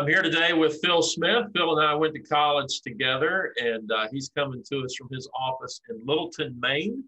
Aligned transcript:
I'm 0.00 0.06
here 0.06 0.22
today 0.22 0.54
with 0.54 0.80
Phil 0.82 1.02
Smith. 1.02 1.48
Phil 1.54 1.78
and 1.78 1.86
I 1.86 1.92
went 1.92 2.14
to 2.14 2.22
college 2.22 2.80
together, 2.80 3.52
and 3.60 3.92
uh, 3.92 4.06
he's 4.10 4.30
coming 4.34 4.64
to 4.72 4.82
us 4.82 4.94
from 4.94 5.10
his 5.12 5.28
office 5.38 5.82
in 5.90 6.00
Littleton, 6.06 6.58
Maine. 6.58 7.04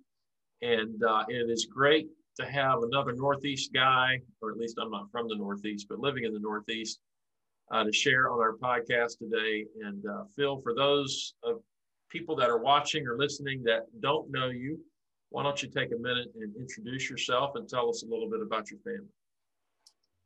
And 0.60 1.02
uh, 1.02 1.24
it 1.26 1.48
is 1.48 1.64
great 1.64 2.08
to 2.38 2.44
have 2.44 2.82
another 2.82 3.14
Northeast 3.14 3.72
guy, 3.72 4.20
or 4.42 4.50
at 4.50 4.58
least 4.58 4.76
I'm 4.78 4.90
not 4.90 5.10
from 5.10 5.26
the 5.26 5.36
Northeast, 5.36 5.86
but 5.88 6.00
living 6.00 6.24
in 6.24 6.34
the 6.34 6.38
Northeast, 6.38 7.00
uh, 7.70 7.82
to 7.82 7.92
share 7.94 8.30
on 8.30 8.40
our 8.40 8.58
podcast 8.58 9.20
today. 9.20 9.64
And 9.82 10.04
uh, 10.04 10.24
Phil, 10.36 10.60
for 10.60 10.74
those 10.74 11.32
of 11.42 11.62
people 12.10 12.36
that 12.36 12.50
are 12.50 12.58
watching 12.58 13.06
or 13.06 13.16
listening 13.16 13.62
that 13.62 13.86
don't 14.02 14.30
know 14.30 14.48
you, 14.48 14.78
why 15.30 15.44
don't 15.44 15.62
you 15.62 15.70
take 15.70 15.92
a 15.92 15.98
minute 15.98 16.28
and 16.38 16.54
introduce 16.56 17.08
yourself 17.08 17.52
and 17.54 17.66
tell 17.66 17.88
us 17.88 18.02
a 18.02 18.06
little 18.06 18.28
bit 18.28 18.42
about 18.42 18.70
your 18.70 18.80
family? 18.80 19.08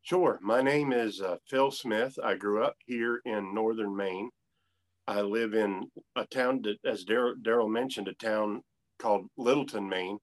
Sure. 0.06 0.38
My 0.40 0.62
name 0.62 0.92
is 0.92 1.20
uh, 1.20 1.34
Phil 1.50 1.72
Smith. 1.72 2.16
I 2.22 2.36
grew 2.36 2.62
up 2.62 2.76
here 2.86 3.20
in 3.24 3.52
northern 3.52 3.96
Maine. 3.96 4.30
I 5.08 5.20
live 5.22 5.52
in 5.52 5.90
a 6.14 6.24
town 6.26 6.62
that, 6.62 6.76
as 6.88 7.04
Daryl 7.04 7.68
mentioned, 7.68 8.06
a 8.06 8.14
town 8.14 8.62
called 9.00 9.26
Littleton, 9.36 9.88
Maine. 9.88 10.18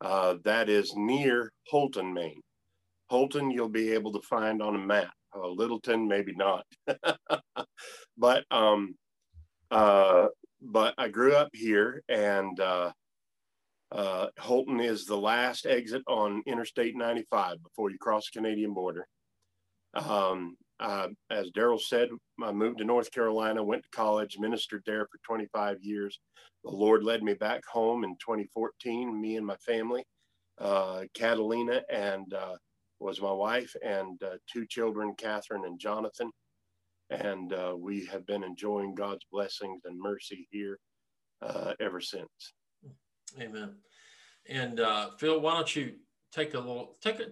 Uh, 0.00 0.36
that 0.44 0.70
is 0.70 0.94
near 0.96 1.52
Houlton, 1.70 2.14
Maine. 2.14 2.40
Houlton, 3.12 3.52
you'll 3.52 3.68
be 3.68 3.90
able 3.92 4.12
to 4.12 4.26
find 4.26 4.62
on 4.62 4.76
a 4.76 4.78
map. 4.78 5.12
Uh, 5.36 5.48
Littleton, 5.48 6.08
maybe 6.08 6.32
not. 6.34 6.64
but 8.16 8.44
um, 8.50 8.94
uh, 9.70 10.28
but 10.62 10.94
I 10.96 11.08
grew 11.08 11.34
up 11.34 11.50
here, 11.52 12.02
and 12.08 12.58
uh, 12.58 12.92
uh, 13.92 14.28
Houlton 14.38 14.82
is 14.82 15.04
the 15.04 15.18
last 15.18 15.66
exit 15.66 16.00
on 16.06 16.42
Interstate 16.46 16.96
95 16.96 17.62
before 17.62 17.90
you 17.90 17.98
cross 17.98 18.30
the 18.32 18.38
Canadian 18.38 18.72
border. 18.72 19.06
Um, 19.98 20.56
uh, 20.80 21.08
as 21.30 21.50
Daryl 21.50 21.80
said, 21.80 22.08
I 22.42 22.52
moved 22.52 22.78
to 22.78 22.84
North 22.84 23.10
Carolina, 23.10 23.62
went 23.64 23.82
to 23.82 23.88
college, 23.90 24.36
ministered 24.38 24.82
there 24.86 25.06
for 25.06 25.18
25 25.26 25.78
years. 25.82 26.18
The 26.64 26.70
Lord 26.70 27.02
led 27.02 27.22
me 27.22 27.34
back 27.34 27.62
home 27.66 28.04
in 28.04 28.12
2014, 28.16 29.20
me 29.20 29.36
and 29.36 29.46
my 29.46 29.56
family. 29.56 30.04
Uh, 30.60 31.04
Catalina 31.14 31.82
and 31.90 32.32
uh, 32.32 32.56
was 33.00 33.20
my 33.20 33.32
wife, 33.32 33.74
and 33.84 34.20
uh, 34.22 34.36
two 34.52 34.66
children, 34.66 35.14
Catherine 35.16 35.64
and 35.64 35.80
Jonathan. 35.80 36.30
And 37.10 37.52
uh, 37.52 37.74
we 37.76 38.06
have 38.06 38.26
been 38.26 38.44
enjoying 38.44 38.94
God's 38.94 39.24
blessings 39.32 39.82
and 39.84 39.98
mercy 39.98 40.46
here 40.50 40.78
uh, 41.42 41.74
ever 41.80 42.00
since. 42.00 42.52
Amen. 43.40 43.76
And 44.48 44.80
Phil, 45.18 45.40
why 45.40 45.54
don't 45.54 45.74
you 45.74 45.94
take 46.32 46.54
a 46.54 46.58
little 46.58 46.96
take 47.00 47.20
a 47.20 47.26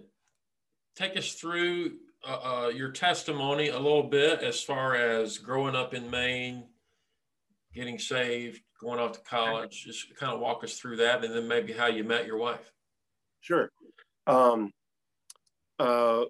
take 0.95 1.17
us 1.17 1.33
through 1.33 1.91
uh, 2.27 2.39
uh, 2.43 2.67
your 2.69 2.91
testimony 2.91 3.69
a 3.69 3.79
little 3.79 4.03
bit 4.03 4.41
as 4.41 4.61
far 4.61 4.95
as 4.95 5.37
growing 5.37 5.75
up 5.75 5.93
in 5.93 6.09
Maine, 6.09 6.65
getting 7.73 7.97
saved, 7.97 8.61
going 8.81 8.99
off 8.99 9.13
to 9.13 9.21
college. 9.21 9.85
Just 9.85 10.13
kind 10.17 10.33
of 10.33 10.39
walk 10.39 10.63
us 10.63 10.77
through 10.77 10.97
that, 10.97 11.23
and 11.23 11.33
then 11.33 11.47
maybe 11.47 11.71
how 11.71 11.87
you 11.87 12.03
met 12.03 12.25
your 12.25 12.37
wife. 12.37 12.71
Sure. 13.39 13.69
Um, 14.25 14.71
uh, 15.79 16.25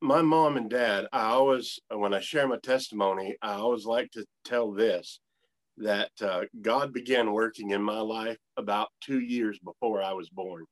my 0.00 0.20
mom 0.20 0.56
and 0.56 0.68
dad, 0.68 1.06
I 1.12 1.26
always, 1.26 1.78
when 1.88 2.12
I 2.12 2.18
share 2.18 2.48
my 2.48 2.58
testimony, 2.58 3.36
I 3.40 3.52
always 3.52 3.84
like 3.84 4.10
to 4.12 4.24
tell 4.44 4.72
this 4.72 5.20
that 5.78 6.10
uh, 6.20 6.42
God 6.60 6.92
began 6.92 7.32
working 7.32 7.70
in 7.70 7.82
my 7.82 8.00
life 8.00 8.38
about 8.56 8.88
two 9.00 9.20
years 9.20 9.58
before 9.60 10.02
I 10.02 10.12
was 10.12 10.28
born. 10.28 10.64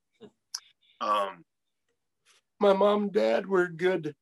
Um, 1.00 1.44
my 2.60 2.75
mom 2.75 3.04
and 3.04 3.12
dad 3.12 3.47
were 3.47 3.69
good, 3.69 4.15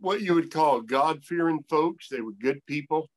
what 0.00 0.22
you 0.22 0.34
would 0.34 0.50
call 0.50 0.80
God 0.80 1.22
fearing 1.22 1.62
folks. 1.68 2.08
They 2.08 2.22
were 2.22 2.32
good 2.32 2.64
people. 2.66 3.08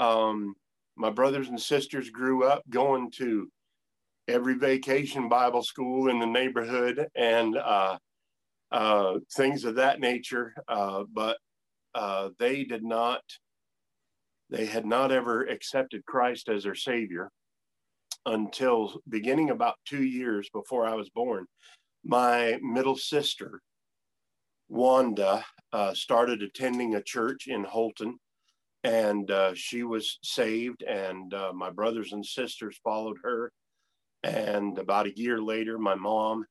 Um, 0.00 0.54
my 0.96 1.10
brothers 1.10 1.48
and 1.48 1.60
sisters 1.60 2.10
grew 2.10 2.44
up 2.44 2.62
going 2.68 3.10
to 3.12 3.48
every 4.28 4.54
vacation 4.54 5.28
Bible 5.28 5.62
school 5.62 6.10
in 6.10 6.18
the 6.18 6.26
neighborhood 6.26 7.06
and 7.14 7.56
uh, 7.56 7.98
uh, 8.72 9.14
things 9.36 9.64
of 9.64 9.76
that 9.76 10.00
nature. 10.00 10.52
Uh, 10.66 11.04
but 11.12 11.38
uh, 11.94 12.30
they 12.40 12.64
did 12.64 12.82
not, 12.82 13.22
they 14.50 14.66
had 14.66 14.84
not 14.84 15.12
ever 15.12 15.44
accepted 15.44 16.04
Christ 16.04 16.48
as 16.48 16.64
their 16.64 16.74
Savior 16.74 17.30
until 18.26 19.00
beginning 19.08 19.50
about 19.50 19.76
two 19.86 20.02
years 20.02 20.48
before 20.52 20.84
I 20.84 20.94
was 20.94 21.08
born 21.10 21.46
my 22.06 22.58
middle 22.62 22.96
sister, 22.96 23.60
Wanda, 24.68 25.44
uh, 25.72 25.92
started 25.94 26.42
attending 26.42 26.94
a 26.94 27.02
church 27.02 27.48
in 27.48 27.64
Houlton, 27.64 28.14
and 28.84 29.28
uh, 29.30 29.54
she 29.54 29.82
was 29.82 30.18
saved, 30.22 30.82
and 30.82 31.34
uh, 31.34 31.52
my 31.52 31.70
brothers 31.70 32.12
and 32.12 32.24
sisters 32.24 32.78
followed 32.84 33.16
her. 33.24 33.52
And 34.22 34.78
about 34.78 35.06
a 35.06 35.18
year 35.18 35.40
later, 35.42 35.78
my 35.78 35.96
mom, 35.96 36.46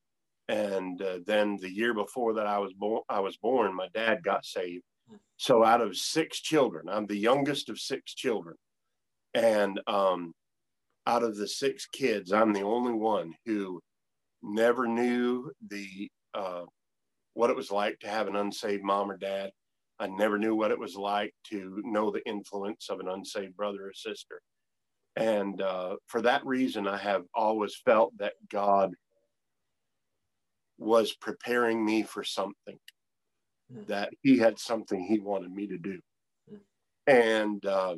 and 0.48 1.00
uh, 1.00 1.18
then 1.26 1.56
the 1.60 1.72
year 1.72 1.94
before 1.94 2.34
that 2.34 2.46
I 2.46 2.58
was 2.58 2.72
born, 2.74 3.02
I 3.08 3.20
was 3.20 3.36
born. 3.38 3.74
My 3.74 3.88
dad 3.94 4.22
got 4.22 4.44
saved. 4.44 4.84
So 5.38 5.64
out 5.64 5.80
of 5.80 5.96
six 5.96 6.40
children, 6.40 6.88
I'm 6.88 7.06
the 7.06 7.16
youngest 7.16 7.68
of 7.70 7.78
six 7.78 8.14
children, 8.14 8.56
and 9.34 9.80
um, 9.86 10.34
out 11.06 11.22
of 11.22 11.36
the 11.36 11.48
six 11.48 11.86
kids, 11.86 12.32
I'm 12.32 12.52
the 12.52 12.62
only 12.62 12.92
one 12.92 13.34
who 13.46 13.80
never 14.42 14.86
knew 14.86 15.50
the 15.68 16.10
uh, 16.34 16.62
what 17.34 17.50
it 17.50 17.56
was 17.56 17.70
like 17.70 17.98
to 18.00 18.08
have 18.08 18.28
an 18.28 18.36
unsaved 18.36 18.82
mom 18.82 19.10
or 19.10 19.16
dad. 19.16 19.50
I 19.98 20.06
never 20.08 20.38
knew 20.38 20.54
what 20.54 20.70
it 20.70 20.78
was 20.78 20.96
like 20.96 21.32
to 21.50 21.80
know 21.84 22.10
the 22.10 22.26
influence 22.26 22.88
of 22.90 23.00
an 23.00 23.08
unsaved 23.08 23.56
brother 23.56 23.86
or 23.88 23.92
sister. 23.94 24.40
And 25.16 25.60
uh, 25.62 25.96
for 26.06 26.20
that 26.22 26.44
reason, 26.44 26.86
I 26.86 26.98
have 26.98 27.22
always 27.34 27.74
felt 27.84 28.12
that 28.18 28.34
God 28.50 28.92
was 30.78 31.14
preparing 31.14 31.84
me 31.84 32.02
for 32.02 32.22
something, 32.22 32.78
mm. 33.74 33.86
that 33.86 34.10
He 34.22 34.38
had 34.38 34.58
something 34.58 35.02
He 35.02 35.18
wanted 35.18 35.50
me 35.50 35.66
to 35.68 35.78
do. 35.78 35.98
Mm. 36.52 36.58
And 37.06 37.66
uh, 37.66 37.94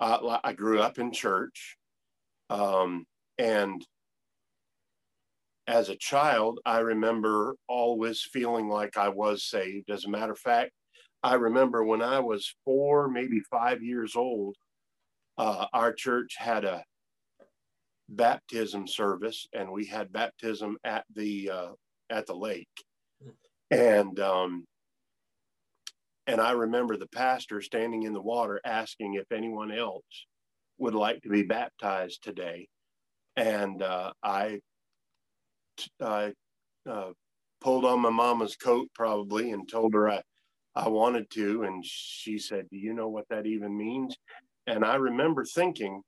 I, 0.00 0.40
I, 0.42 0.52
grew 0.54 0.80
up 0.80 0.98
in 0.98 1.12
church. 1.12 1.76
Um, 2.50 3.04
and 3.38 3.84
as 5.68 5.90
a 5.90 5.96
child, 5.96 6.60
I 6.64 6.78
remember 6.78 7.54
always 7.68 8.22
feeling 8.22 8.68
like 8.68 8.96
I 8.96 9.10
was 9.10 9.44
saved. 9.44 9.90
As 9.90 10.06
a 10.06 10.10
matter 10.10 10.32
of 10.32 10.38
fact, 10.38 10.72
I 11.22 11.34
remember 11.34 11.84
when 11.84 12.00
I 12.00 12.20
was 12.20 12.54
four, 12.64 13.08
maybe 13.08 13.40
five 13.50 13.82
years 13.82 14.16
old, 14.16 14.56
uh, 15.36 15.66
our 15.74 15.92
church 15.92 16.36
had 16.38 16.64
a 16.64 16.82
baptism 18.08 18.88
service, 18.88 19.46
and 19.52 19.70
we 19.70 19.84
had 19.84 20.10
baptism 20.10 20.78
at 20.84 21.04
the 21.14 21.50
uh, 21.50 21.72
at 22.08 22.26
the 22.26 22.34
lake, 22.34 22.66
and 23.70 24.18
um, 24.20 24.64
and 26.26 26.40
I 26.40 26.52
remember 26.52 26.96
the 26.96 27.08
pastor 27.08 27.60
standing 27.60 28.04
in 28.04 28.14
the 28.14 28.22
water 28.22 28.58
asking 28.64 29.14
if 29.14 29.30
anyone 29.30 29.70
else 29.70 30.26
would 30.78 30.94
like 30.94 31.20
to 31.22 31.28
be 31.28 31.42
baptized 31.42 32.22
today, 32.22 32.68
and 33.36 33.82
uh, 33.82 34.12
I 34.22 34.60
I 36.00 36.32
uh, 36.88 37.10
pulled 37.60 37.84
on 37.84 38.00
my 38.00 38.10
mama's 38.10 38.56
coat 38.56 38.88
probably 38.94 39.50
and 39.52 39.68
told 39.68 39.94
her 39.94 40.08
I, 40.08 40.22
I 40.74 40.88
wanted 40.88 41.30
to. 41.30 41.64
And 41.64 41.84
she 41.84 42.38
said, 42.38 42.66
Do 42.70 42.76
you 42.76 42.94
know 42.94 43.08
what 43.08 43.28
that 43.30 43.46
even 43.46 43.76
means? 43.76 44.16
And 44.66 44.84
I 44.84 44.96
remember 44.96 45.44
thinking, 45.44 46.02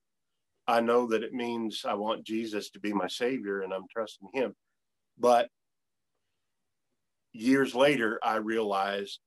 I 0.66 0.80
know 0.80 1.06
that 1.08 1.22
it 1.22 1.32
means 1.32 1.84
I 1.88 1.94
want 1.94 2.24
Jesus 2.26 2.70
to 2.70 2.80
be 2.80 2.92
my 2.92 3.08
savior 3.08 3.62
and 3.62 3.72
I'm 3.72 3.86
trusting 3.90 4.28
him. 4.32 4.54
But 5.18 5.48
years 7.32 7.74
later, 7.74 8.20
I 8.22 8.36
realized 8.36 9.18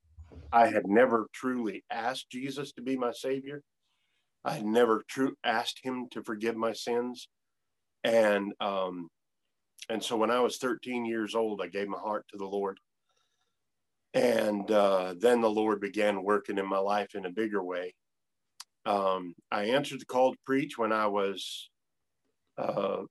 I 0.51 0.67
had 0.67 0.87
never 0.87 1.27
truly 1.33 1.83
asked 1.89 2.29
Jesus 2.29 2.71
to 2.73 2.81
be 2.81 2.95
my 2.95 3.11
savior. 3.11 3.61
I 4.45 4.53
had 4.53 4.65
never 4.65 5.03
true 5.07 5.35
asked 5.43 5.79
him 5.83 6.07
to 6.11 6.23
forgive 6.23 6.55
my 6.55 6.73
sins. 6.73 7.27
And 8.03 8.53
um, 8.59 9.09
and 9.89 10.03
so 10.03 10.15
when 10.15 10.31
I 10.31 10.39
was 10.39 10.57
13 10.57 11.05
years 11.05 11.35
old, 11.35 11.61
I 11.61 11.67
gave 11.67 11.87
my 11.87 11.97
heart 11.97 12.25
to 12.31 12.37
the 12.37 12.45
Lord. 12.45 12.79
And 14.13 14.69
uh, 14.69 15.15
then 15.17 15.41
the 15.41 15.49
Lord 15.49 15.81
began 15.81 16.23
working 16.23 16.57
in 16.57 16.67
my 16.67 16.77
life 16.77 17.15
in 17.15 17.25
a 17.25 17.31
bigger 17.31 17.63
way. 17.63 17.93
Um, 18.85 19.33
I 19.51 19.65
answered 19.65 20.01
the 20.01 20.05
call 20.05 20.33
to 20.33 20.39
preach 20.45 20.77
when 20.77 20.91
I 20.91 21.07
was 21.07 21.69
uh, 22.57 23.01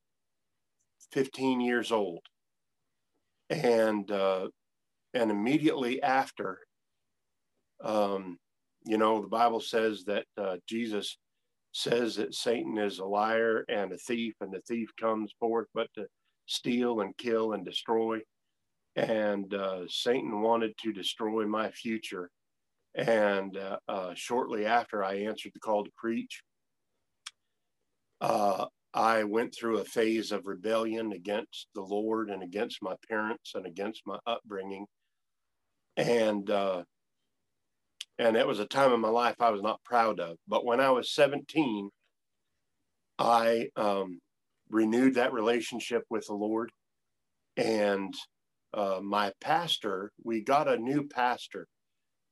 15 1.13 1.61
years 1.61 1.91
old. 1.93 2.21
And, 3.51 4.11
uh, 4.11 4.49
and 5.13 5.31
immediately 5.31 6.03
after, 6.03 6.59
um, 7.85 8.39
you 8.85 8.97
know, 8.97 9.21
the 9.21 9.29
Bible 9.29 9.61
says 9.61 10.05
that 10.05 10.25
uh, 10.39 10.57
Jesus 10.69 11.19
says 11.73 12.17
that 12.17 12.35
Satan 12.35 12.79
is 12.79 12.99
a 12.99 13.05
liar 13.05 13.65
and 13.69 13.93
a 13.93 13.99
thief, 13.99 14.35
and 14.41 14.53
the 14.53 14.61
thief 14.69 14.91
comes 14.99 15.33
forth 15.39 15.69
but 15.75 15.89
to 15.95 16.07
steal 16.53 17.01
and 17.01 17.17
kill 17.19 17.55
and 17.55 17.65
destroy. 17.65 18.21
And 18.97 19.53
uh, 19.55 19.83
Satan 19.89 20.43
wanted 20.43 20.77
to 20.79 20.93
destroy 20.93 21.47
my 21.47 21.71
future 21.73 22.31
And 22.95 23.57
uh, 23.59 23.79
uh, 23.89 24.13
shortly 24.17 24.67
after 24.67 25.05
I 25.05 25.17
answered 25.17 25.53
the 25.55 25.61
call 25.61 25.85
to 25.85 25.93
preach, 25.97 26.43
uh, 28.21 28.67
I 28.95 29.25
went 29.25 29.55
through 29.55 29.79
a 29.79 29.85
phase 29.85 30.33
of 30.33 30.47
rebellion 30.47 31.13
against 31.13 31.69
the 31.75 31.83
Lord 31.83 32.31
and 32.31 32.43
against 32.43 32.83
my 32.83 32.97
parents 33.09 33.53
and 33.55 33.67
against 33.67 34.03
my 34.07 34.19
upbringing. 34.27 34.87
And 35.97 36.51
uh, 36.51 36.85
and 38.19 38.37
it 38.37 38.47
was 38.47 38.61
a 38.61 38.67
time 38.67 38.93
in 38.93 39.01
my 39.01 39.11
life 39.11 39.37
I 39.41 39.51
was 39.51 39.63
not 39.63 39.83
proud 39.85 40.21
of. 40.21 40.39
But 40.49 40.65
when 40.67 40.81
I 40.81 40.91
was 40.91 41.13
17, 41.15 41.91
I 43.19 43.69
um, 43.77 44.21
renewed 44.73 45.15
that 45.15 45.33
relationship 45.33 46.03
with 46.11 46.27
the 46.27 46.35
Lord. 46.35 46.73
And 47.57 48.15
uh, 48.75 49.01
my 49.03 49.33
pastor, 49.41 50.11
we 50.25 50.41
got 50.41 50.67
a 50.67 50.79
new 50.79 51.07
pastor 51.07 51.69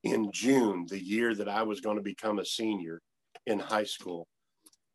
in 0.03 0.33
June, 0.33 0.87
the 0.89 1.03
year 1.03 1.35
that 1.35 1.49
I 1.49 1.63
was 1.63 1.81
going 1.81 1.99
to 1.99 2.03
become 2.03 2.39
a 2.39 2.45
senior 2.45 3.01
in 3.47 3.59
high 3.59 3.85
school. 3.85 4.27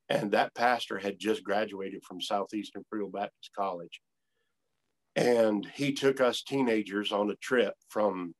And 0.09 0.31
that 0.31 0.55
pastor 0.55 0.97
had 0.97 1.19
just 1.19 1.43
graduated 1.43 2.03
from 2.03 2.21
Southeastern 2.21 2.83
Free 2.89 3.05
Baptist 3.11 3.51
College. 3.57 4.01
And 5.15 5.65
he 5.73 5.93
took 5.93 6.19
us 6.19 6.41
teenagers 6.41 7.11
on 7.11 7.29
a 7.29 7.35
trip 7.35 7.73
from 7.89 8.33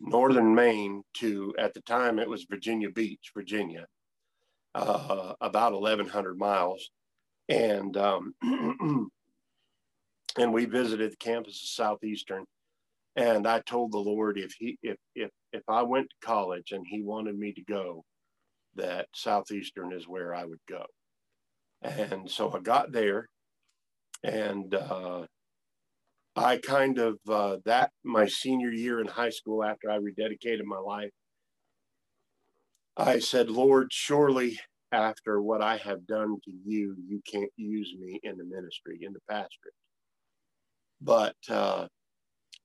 northern 0.00 0.54
Maine 0.54 1.02
to, 1.18 1.54
at 1.58 1.74
the 1.74 1.80
time, 1.82 2.18
it 2.18 2.28
was 2.28 2.46
Virginia 2.50 2.90
Beach, 2.90 3.30
Virginia, 3.34 3.86
uh, 4.74 5.34
about 5.40 5.72
1,100 5.72 6.38
miles. 6.38 6.90
And, 7.48 7.96
um, 7.96 8.34
and 10.38 10.52
we 10.52 10.64
visited 10.64 11.12
the 11.12 11.16
campus 11.16 11.62
of 11.62 11.68
Southeastern. 11.68 12.44
And 13.16 13.46
I 13.46 13.60
told 13.60 13.92
the 13.92 13.98
Lord 13.98 14.38
if 14.38 14.54
he, 14.58 14.78
if, 14.82 14.96
if, 15.14 15.30
if 15.52 15.62
I 15.68 15.82
went 15.82 16.08
to 16.08 16.26
college 16.26 16.72
and 16.72 16.84
he 16.88 17.02
wanted 17.02 17.38
me 17.38 17.52
to 17.52 17.62
go, 17.64 18.04
that 18.76 19.06
Southeastern 19.14 19.92
is 19.92 20.08
where 20.08 20.34
I 20.34 20.44
would 20.44 20.60
go. 20.68 20.84
And 21.82 22.30
so 22.30 22.52
I 22.52 22.60
got 22.60 22.92
there 22.92 23.28
and 24.22 24.74
uh, 24.74 25.26
I 26.36 26.58
kind 26.58 26.98
of, 26.98 27.18
uh, 27.28 27.56
that 27.64 27.90
my 28.04 28.26
senior 28.26 28.70
year 28.70 29.00
in 29.00 29.08
high 29.08 29.30
school 29.30 29.62
after 29.62 29.90
I 29.90 29.98
rededicated 29.98 30.64
my 30.64 30.78
life, 30.78 31.10
I 32.96 33.18
said, 33.18 33.50
Lord, 33.50 33.88
surely 33.90 34.58
after 34.92 35.40
what 35.40 35.62
I 35.62 35.78
have 35.78 36.06
done 36.06 36.36
to 36.44 36.52
you, 36.64 36.94
you 37.08 37.20
can't 37.26 37.50
use 37.56 37.94
me 37.98 38.20
in 38.22 38.36
the 38.36 38.44
ministry, 38.44 38.98
in 39.02 39.12
the 39.12 39.20
pastorate. 39.28 39.74
But 41.00 41.36
uh, 41.48 41.88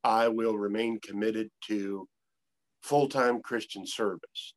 I 0.03 0.27
will 0.27 0.57
remain 0.57 0.99
committed 0.99 1.49
to 1.67 2.07
full 2.83 3.07
time 3.09 3.41
Christian 3.41 3.87
service. 3.87 4.53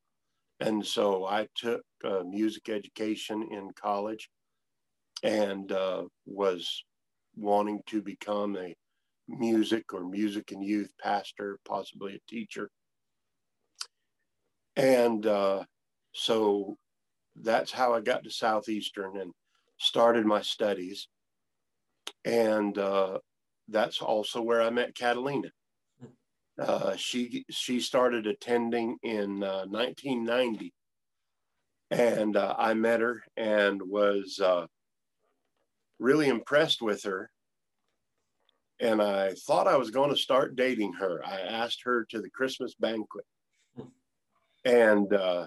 And 0.58 0.84
so 0.84 1.25
I 1.25 1.46
took 1.56 1.82
uh, 2.05 2.22
music 2.28 2.69
education 2.69 3.49
in 3.50 3.70
college 3.81 4.28
and 5.23 5.70
uh, 5.73 6.02
was 6.26 6.84
wanting 7.37 7.81
to 7.87 8.02
become 8.02 8.56
a 8.56 8.75
music 9.28 9.94
or 9.94 10.05
music 10.05 10.50
and 10.50 10.62
youth 10.62 10.93
pastor, 11.02 11.58
possibly 11.66 12.14
a 12.16 12.31
teacher. 12.31 12.69
And 14.76 15.25
uh, 15.26 15.64
so 16.12 16.76
that's 17.42 17.72
how 17.72 17.94
I 17.94 18.00
got 18.00 18.25
to 18.25 18.31
Southeastern 18.31 19.16
and 19.16 19.32
started 19.78 20.26
my 20.26 20.42
studies. 20.42 21.08
And 22.25 22.76
uh, 22.76 23.19
that's 23.69 24.02
also 24.02 24.42
where 24.42 24.62
I 24.62 24.70
met 24.70 24.94
Catalina. 24.94 25.50
Uh, 26.58 26.94
she 26.96 27.44
she 27.48 27.81
started 27.81 28.26
attending 28.26 28.98
in 29.02 29.42
uh, 29.42 29.64
1990, 29.64 30.75
and 31.90 32.37
uh, 32.37 32.54
I 32.58 32.75
met 32.75 33.00
her 33.00 33.22
and 33.37 33.81
was 33.81 34.38
uh, 34.44 34.66
really 35.98 36.28
impressed 36.28 36.82
with 36.82 37.02
her. 37.04 37.31
And 38.78 39.00
I 39.00 39.32
thought 39.46 39.69
I 39.69 39.76
was 39.76 39.90
going 39.90 40.10
to 40.10 40.16
start 40.16 40.56
dating 40.56 40.94
her. 40.94 41.22
I 41.25 41.40
asked 41.40 41.81
her 41.84 42.04
to 42.10 42.20
the 42.20 42.31
Christmas 42.31 42.75
banquet, 42.75 43.25
and 44.66 45.10
uh, 45.14 45.46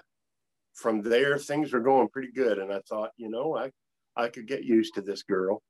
from 0.74 1.02
there 1.02 1.38
things 1.38 1.72
were 1.72 1.80
going 1.80 2.08
pretty 2.08 2.32
good. 2.32 2.58
And 2.58 2.72
I 2.72 2.80
thought, 2.88 3.10
you 3.16 3.28
know, 3.30 3.56
I 3.56 3.70
I 4.16 4.28
could 4.28 4.46
get 4.46 4.64
used 4.64 4.94
to 4.94 5.02
this 5.02 5.22
girl, 5.22 5.62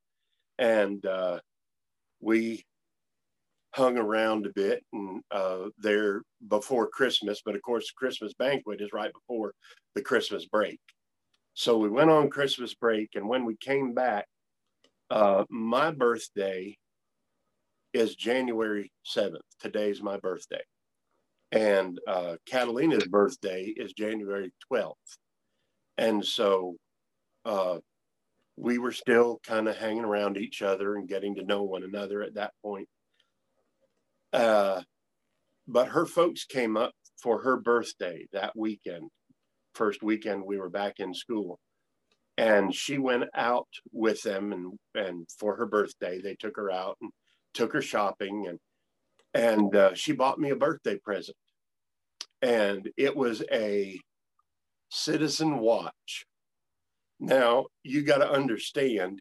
and 0.59 1.05
uh, 1.06 1.41
we 2.21 2.65
hung 3.75 3.99
around 3.99 4.47
a 4.47 4.53
bit 4.55 4.85
and 4.93 5.21
uh, 5.33 5.65
there 5.79 6.23
before 6.49 6.89
Christmas, 6.89 7.43
but 7.45 7.56
of 7.56 7.62
course, 7.62 7.87
the 7.87 7.95
Christmas 7.97 8.33
banquet 8.39 8.81
is 8.81 8.93
right 8.93 9.12
before 9.12 9.53
the 9.97 10.03
Christmas 10.03 10.47
break. 10.47 10.79
So 11.55 11.77
we 11.79 11.89
went 11.89 12.11
on 12.11 12.31
Christmas 12.31 12.75
break, 12.75 13.11
and 13.15 13.29
when 13.29 13.45
we 13.45 13.57
came 13.57 13.93
back, 13.93 14.27
uh, 15.11 15.45
my 15.50 15.91
birthday 15.91 16.77
is 17.93 18.15
January 18.15 18.93
7th. 19.07 19.39
Today's 19.61 20.03
my 20.03 20.19
birthday. 20.19 20.62
And 21.55 22.01
uh, 22.09 22.35
Catalina's 22.47 23.06
birthday 23.06 23.73
is 23.77 23.93
January 23.93 24.53
12th. 24.73 24.95
And 25.97 26.25
so 26.25 26.75
uh, 27.45 27.79
we 28.56 28.79
were 28.79 28.91
still 28.91 29.39
kind 29.47 29.69
of 29.69 29.77
hanging 29.77 30.05
around 30.05 30.37
each 30.37 30.62
other 30.62 30.97
and 30.97 31.09
getting 31.09 31.37
to 31.37 31.45
know 31.45 31.62
one 31.62 31.85
another 31.85 32.23
at 32.23 32.35
that 32.35 32.51
point. 32.61 32.89
Uh, 34.33 34.83
but 35.69 35.87
her 35.87 36.06
folks 36.06 36.45
came 36.45 36.77
up 36.77 36.91
for 37.23 37.43
her 37.43 37.57
birthday 37.57 38.27
that 38.33 38.57
weekend, 38.57 39.09
first 39.75 40.03
weekend 40.03 40.43
we 40.45 40.59
were 40.59 40.69
back 40.69 40.95
in 40.99 41.15
school. 41.15 41.61
And 42.37 42.75
she 42.75 42.99
went 42.99 43.27
out 43.33 43.69
with 43.93 44.21
them 44.23 44.53
and, 44.53 44.73
and 44.97 45.29
for 45.39 45.55
her 45.55 45.67
birthday, 45.67 46.21
they 46.21 46.35
took 46.35 46.57
her 46.57 46.73
out 46.73 46.97
and 47.00 47.12
took 47.55 47.73
her 47.73 47.83
shopping 47.83 48.49
and, 48.49 48.59
and 49.35 49.77
uh, 49.77 49.95
she 49.95 50.11
bought 50.11 50.41
me 50.41 50.50
a 50.50 50.57
birthday 50.57 50.99
present. 50.99 51.37
And 52.44 52.91
it 52.99 53.17
was 53.17 53.43
a 53.50 53.99
citizen 54.91 55.61
watch. 55.61 56.26
Now 57.19 57.67
you 57.82 58.02
got 58.02 58.19
to 58.19 58.31
understand, 58.31 59.21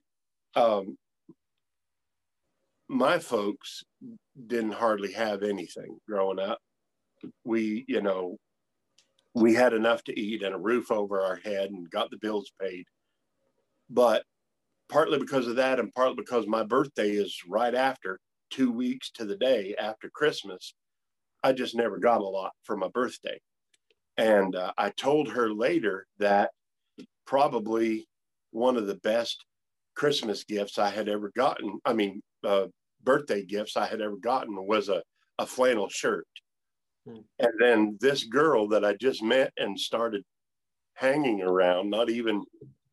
um, 0.55 0.97
my 2.89 3.19
folks 3.19 3.83
didn't 4.47 4.73
hardly 4.73 5.13
have 5.13 5.41
anything 5.41 5.99
growing 6.05 6.37
up. 6.37 6.59
We, 7.45 7.85
you 7.87 8.01
know, 8.01 8.35
we 9.33 9.53
had 9.53 9.71
enough 9.71 10.03
to 10.03 10.19
eat 10.19 10.43
and 10.43 10.53
a 10.53 10.59
roof 10.59 10.91
over 10.91 11.21
our 11.21 11.37
head 11.37 11.69
and 11.71 11.89
got 11.89 12.11
the 12.11 12.17
bills 12.17 12.51
paid. 12.59 12.83
But 13.89 14.23
partly 14.89 15.17
because 15.17 15.47
of 15.47 15.55
that, 15.55 15.79
and 15.79 15.93
partly 15.93 16.15
because 16.15 16.45
my 16.45 16.63
birthday 16.63 17.11
is 17.11 17.39
right 17.47 17.73
after 17.73 18.19
two 18.49 18.69
weeks 18.69 19.11
to 19.11 19.23
the 19.23 19.37
day 19.37 19.75
after 19.79 20.09
Christmas, 20.09 20.73
I 21.43 21.53
just 21.53 21.75
never 21.75 21.97
got 21.97 22.21
a 22.21 22.25
lot 22.25 22.51
for 22.63 22.77
my 22.77 22.87
birthday. 22.87 23.39
And 24.17 24.55
uh, 24.55 24.71
I 24.77 24.89
told 24.91 25.29
her 25.29 25.51
later 25.51 26.05
that 26.19 26.51
probably 27.25 28.07
one 28.51 28.77
of 28.77 28.87
the 28.87 28.95
best 28.95 29.43
Christmas 29.95 30.43
gifts 30.43 30.77
I 30.77 30.89
had 30.89 31.09
ever 31.09 31.31
gotten. 31.35 31.79
I 31.85 31.93
mean, 31.93 32.21
uh, 32.43 32.67
birthday 33.03 33.43
gifts 33.43 33.75
I 33.77 33.85
had 33.85 34.01
ever 34.01 34.17
gotten 34.17 34.55
was 34.65 34.89
a, 34.89 35.01
a 35.39 35.45
flannel 35.45 35.89
shirt. 35.89 36.27
Hmm. 37.07 37.17
And 37.39 37.53
then 37.59 37.97
this 37.99 38.23
girl 38.25 38.67
that 38.69 38.85
I 38.85 38.93
just 38.93 39.21
met 39.23 39.51
and 39.57 39.79
started 39.79 40.23
hanging 40.95 41.41
around, 41.41 41.89
not 41.89 42.09
even 42.09 42.43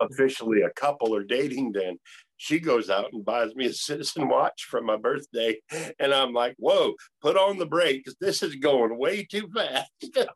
officially 0.01 0.63
a 0.63 0.71
couple 0.71 1.15
or 1.15 1.23
dating 1.23 1.73
then, 1.73 1.99
she 2.43 2.59
goes 2.59 2.89
out 2.89 3.13
and 3.13 3.23
buys 3.23 3.55
me 3.55 3.67
a 3.67 3.73
citizen 3.73 4.27
watch 4.27 4.65
for 4.65 4.81
my 4.81 4.97
birthday. 4.97 5.61
And 5.99 6.15
I'm 6.15 6.33
like, 6.33 6.55
whoa, 6.57 6.95
put 7.21 7.37
on 7.37 7.59
the 7.59 7.67
brakes. 7.67 8.15
This 8.19 8.43
is 8.43 8.55
going 8.55 8.99
way 8.99 9.25
too 9.25 9.47
fast. 9.55 9.91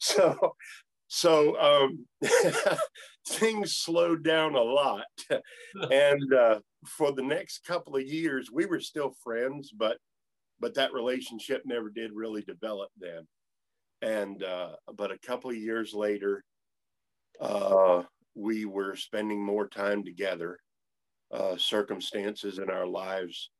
so 0.00 0.56
so 1.06 1.56
um, 1.60 2.04
things 3.28 3.76
slowed 3.76 4.24
down 4.24 4.56
a 4.56 4.60
lot. 4.60 5.04
and 5.92 6.34
uh, 6.34 6.58
for 6.84 7.12
the 7.12 7.22
next 7.22 7.64
couple 7.64 7.94
of 7.94 8.02
years, 8.02 8.50
we 8.52 8.66
were 8.66 8.80
still 8.80 9.14
friends, 9.22 9.70
but 9.70 9.98
but 10.58 10.74
that 10.74 10.92
relationship 10.92 11.62
never 11.64 11.90
did 11.90 12.10
really 12.12 12.42
develop 12.42 12.90
then. 12.98 13.24
And 14.02 14.42
uh, 14.42 14.70
but 14.96 15.12
a 15.12 15.18
couple 15.18 15.50
of 15.50 15.56
years 15.56 15.94
later, 15.94 16.42
uh, 17.40 18.02
we 18.34 18.64
were 18.64 18.96
spending 18.96 19.44
more 19.44 19.68
time 19.68 20.04
together. 20.04 20.58
Uh, 21.32 21.56
circumstances 21.56 22.58
in 22.58 22.68
our 22.70 22.86
lives 22.86 23.50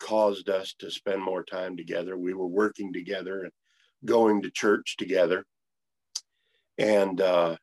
caused 0.00 0.48
us 0.48 0.74
to 0.78 0.90
spend 0.90 1.22
more 1.22 1.44
time 1.44 1.76
together. 1.76 2.16
We 2.16 2.32
were 2.32 2.46
working 2.46 2.92
together 2.92 3.42
and 3.42 3.52
going 4.04 4.42
to 4.42 4.50
church 4.50 4.96
together 4.96 5.44
and 6.78 7.20
uh, 7.20 7.56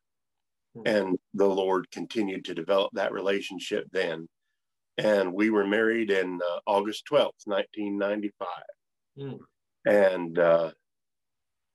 hmm. 0.75 0.81
and 0.85 1.17
the 1.33 1.47
Lord 1.47 1.89
continued 1.91 2.45
to 2.45 2.55
develop 2.55 2.91
that 2.93 3.11
relationship 3.11 3.85
then. 3.91 4.27
And 4.97 5.33
we 5.33 5.49
were 5.49 5.65
married 5.65 6.11
in 6.11 6.39
uh, 6.41 6.59
August 6.67 7.05
12th, 7.11 7.45
1995. 7.45 8.47
Mm. 9.17 9.39
And 9.85 10.37
uh, 10.37 10.71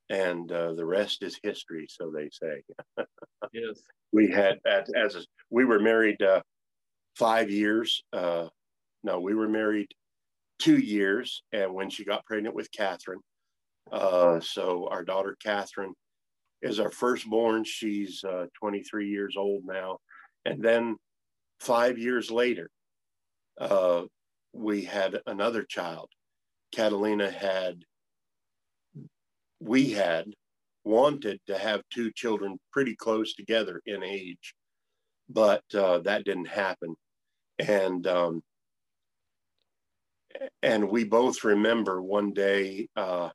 and 0.09 0.51
uh, 0.53 0.75
the 0.75 0.85
rest 0.85 1.23
is 1.23 1.39
history, 1.43 1.87
so 1.89 2.11
they 2.11 2.29
say. 2.31 2.63
yes. 3.53 3.81
We 4.13 4.31
had 4.31 4.59
as, 4.67 4.89
as 4.97 5.17
a, 5.17 5.21
we 5.51 5.65
were 5.65 5.81
married 5.81 6.23
uh, 6.23 6.41
five 7.17 7.51
years. 7.51 8.03
Uh, 8.13 8.49
no, 9.03 9.21
we 9.21 9.35
were 9.35 9.49
married 9.49 9.89
two 10.59 10.79
years, 10.79 11.43
and 11.53 11.75
when 11.75 11.91
she 11.91 12.05
got 12.05 12.25
pregnant 12.25 12.55
with 12.55 12.71
Catherine, 12.73 13.21
uh, 13.93 14.41
so 14.41 14.89
our 14.91 15.05
daughter 15.05 15.37
Catherine 15.43 15.95
is 16.63 16.81
our 16.81 16.91
firstborn. 16.91 17.65
She's 17.65 18.25
uh, 18.25 18.47
23 18.59 19.09
years 19.09 19.35
old 19.37 19.65
now, 19.65 19.99
and 20.45 20.63
then 20.63 20.97
five 21.61 21.99
years 21.99 22.31
later, 22.31 22.71
uh, 23.61 24.03
we 24.53 24.83
had 24.83 25.21
another 25.27 25.63
child. 25.63 26.09
Catalina 26.75 27.31
had 27.31 27.83
we 29.61 29.93
had 29.93 30.27
wanted 30.85 31.41
to 31.47 31.59
have 31.59 31.83
two 31.93 32.11
children 32.13 32.59
pretty 32.73 32.95
close 32.95 33.35
together 33.35 33.81
in 33.87 34.03
age, 34.03 34.55
but 35.29 35.63
uh, 35.75 35.99
that 35.99 36.25
didn't 36.25 36.49
happen. 36.49 36.95
And 37.59 38.07
um, 38.07 38.43
and 40.63 40.91
we 40.91 41.05
both 41.05 41.45
remember 41.45 42.03
one 42.03 42.33
day 42.33 42.89
uh, 42.97 43.31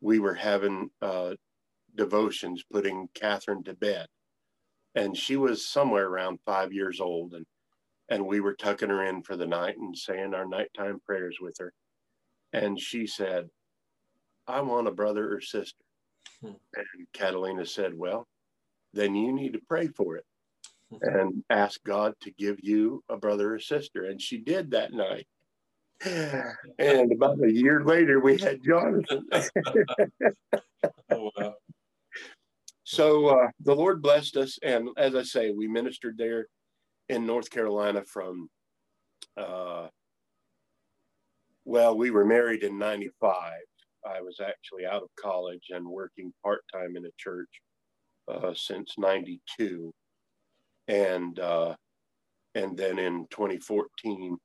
we 0.00 0.18
were 0.18 0.34
having 0.34 0.90
uh, 1.00 1.34
devotions, 1.94 2.64
putting 2.70 3.08
Catherine 3.14 3.64
to 3.64 3.74
bed, 3.74 4.06
and 4.94 5.16
she 5.16 5.36
was 5.36 5.66
somewhere 5.66 6.06
around 6.06 6.38
five 6.44 6.72
years 6.72 7.00
old, 7.00 7.34
and 7.34 7.46
and 8.08 8.26
we 8.26 8.40
were 8.40 8.54
tucking 8.54 8.88
her 8.90 9.04
in 9.04 9.22
for 9.22 9.36
the 9.36 9.46
night 9.46 9.76
and 9.78 9.96
saying 9.96 10.34
our 10.34 10.46
nighttime 10.46 11.00
prayers 11.06 11.38
with 11.40 11.56
her, 11.58 11.72
and 12.52 12.78
she 12.78 13.06
said, 13.06 13.48
I 14.50 14.60
want 14.60 14.88
a 14.88 14.92
brother 14.92 15.34
or 15.34 15.40
sister. 15.40 15.84
Hmm. 16.42 16.52
And 16.74 17.06
Catalina 17.12 17.66
said, 17.66 17.96
Well, 17.96 18.26
then 18.92 19.14
you 19.14 19.32
need 19.32 19.52
to 19.52 19.60
pray 19.68 19.88
for 19.88 20.16
it 20.16 20.24
hmm. 20.90 20.96
and 21.02 21.44
ask 21.50 21.82
God 21.84 22.14
to 22.22 22.30
give 22.32 22.58
you 22.62 23.02
a 23.08 23.16
brother 23.16 23.54
or 23.54 23.60
sister. 23.60 24.04
And 24.04 24.20
she 24.20 24.38
did 24.38 24.70
that 24.72 24.92
night. 24.92 25.26
And 26.78 27.12
about 27.12 27.44
a 27.44 27.52
year 27.52 27.84
later, 27.84 28.20
we 28.20 28.38
had 28.38 28.64
Jonathan. 28.64 29.28
oh, 31.10 31.30
wow. 31.36 31.54
So 32.84 33.26
uh, 33.26 33.48
the 33.60 33.76
Lord 33.76 34.00
blessed 34.00 34.36
us. 34.36 34.58
And 34.62 34.88
as 34.96 35.14
I 35.14 35.22
say, 35.22 35.50
we 35.50 35.68
ministered 35.68 36.16
there 36.16 36.46
in 37.10 37.26
North 37.26 37.50
Carolina 37.50 38.02
from, 38.02 38.48
uh, 39.36 39.88
well, 41.66 41.96
we 41.96 42.10
were 42.10 42.24
married 42.24 42.62
in 42.62 42.78
95 42.78 43.52
I 44.06 44.20
was 44.20 44.40
actually 44.40 44.86
out 44.86 45.02
of 45.02 45.08
college 45.20 45.66
and 45.70 45.86
working 45.86 46.32
part 46.42 46.62
time 46.72 46.96
in 46.96 47.04
a 47.06 47.10
church 47.18 47.48
uh, 48.28 48.54
since 48.54 48.94
'92, 48.98 49.92
and 50.88 51.38
uh, 51.38 51.74
and 52.54 52.76
then 52.76 52.98
in 52.98 53.26
2014, 53.30 54.36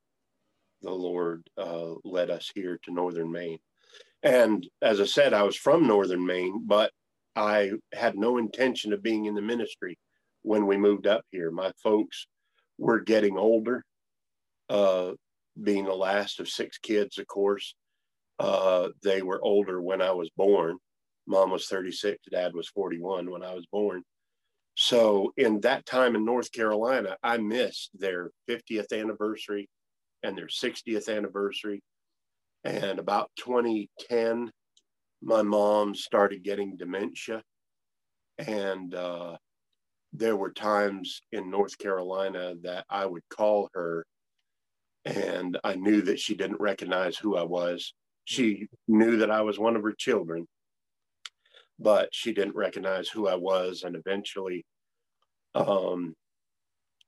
the 0.82 0.90
Lord 0.90 1.42
uh, 1.58 1.94
led 2.04 2.30
us 2.30 2.50
here 2.54 2.78
to 2.84 2.92
Northern 2.92 3.30
Maine. 3.30 3.58
And 4.22 4.66
as 4.82 5.00
I 5.00 5.04
said, 5.04 5.34
I 5.34 5.42
was 5.42 5.56
from 5.56 5.86
Northern 5.86 6.24
Maine, 6.24 6.64
but 6.66 6.90
I 7.34 7.72
had 7.92 8.16
no 8.16 8.38
intention 8.38 8.92
of 8.92 9.02
being 9.02 9.26
in 9.26 9.34
the 9.34 9.42
ministry 9.42 9.98
when 10.42 10.66
we 10.66 10.76
moved 10.76 11.06
up 11.06 11.22
here. 11.30 11.50
My 11.50 11.72
folks 11.82 12.26
were 12.78 13.00
getting 13.00 13.36
older, 13.36 13.84
uh, 14.68 15.12
being 15.62 15.84
the 15.84 15.94
last 15.94 16.40
of 16.40 16.48
six 16.48 16.78
kids, 16.78 17.18
of 17.18 17.26
course. 17.26 17.74
Uh, 18.38 18.88
they 19.02 19.22
were 19.22 19.42
older 19.42 19.80
when 19.80 20.02
I 20.02 20.12
was 20.12 20.30
born. 20.36 20.76
Mom 21.26 21.50
was 21.50 21.66
36, 21.66 22.18
dad 22.30 22.54
was 22.54 22.68
41 22.68 23.30
when 23.30 23.42
I 23.42 23.54
was 23.54 23.66
born. 23.66 24.02
So, 24.76 25.32
in 25.36 25.60
that 25.62 25.86
time 25.86 26.14
in 26.14 26.24
North 26.24 26.52
Carolina, 26.52 27.16
I 27.22 27.38
missed 27.38 27.90
their 27.94 28.30
50th 28.48 28.92
anniversary 28.92 29.68
and 30.22 30.36
their 30.36 30.48
60th 30.48 31.14
anniversary. 31.14 31.82
And 32.62 32.98
about 32.98 33.30
2010, 33.38 34.50
my 35.22 35.42
mom 35.42 35.94
started 35.94 36.44
getting 36.44 36.76
dementia. 36.76 37.42
And 38.38 38.94
uh, 38.94 39.38
there 40.12 40.36
were 40.36 40.52
times 40.52 41.22
in 41.32 41.50
North 41.50 41.78
Carolina 41.78 42.54
that 42.62 42.84
I 42.90 43.06
would 43.06 43.22
call 43.30 43.70
her 43.74 44.04
and 45.06 45.56
I 45.62 45.76
knew 45.76 46.02
that 46.02 46.18
she 46.18 46.34
didn't 46.34 46.60
recognize 46.60 47.16
who 47.16 47.36
I 47.36 47.44
was. 47.44 47.94
She 48.26 48.68
knew 48.88 49.18
that 49.18 49.30
I 49.30 49.40
was 49.42 49.58
one 49.58 49.76
of 49.76 49.82
her 49.84 49.94
children, 49.96 50.46
but 51.78 52.10
she 52.12 52.34
didn't 52.34 52.56
recognize 52.56 53.08
who 53.08 53.28
I 53.28 53.36
was. 53.36 53.84
And 53.84 53.96
eventually, 53.96 54.66
um, 55.54 56.14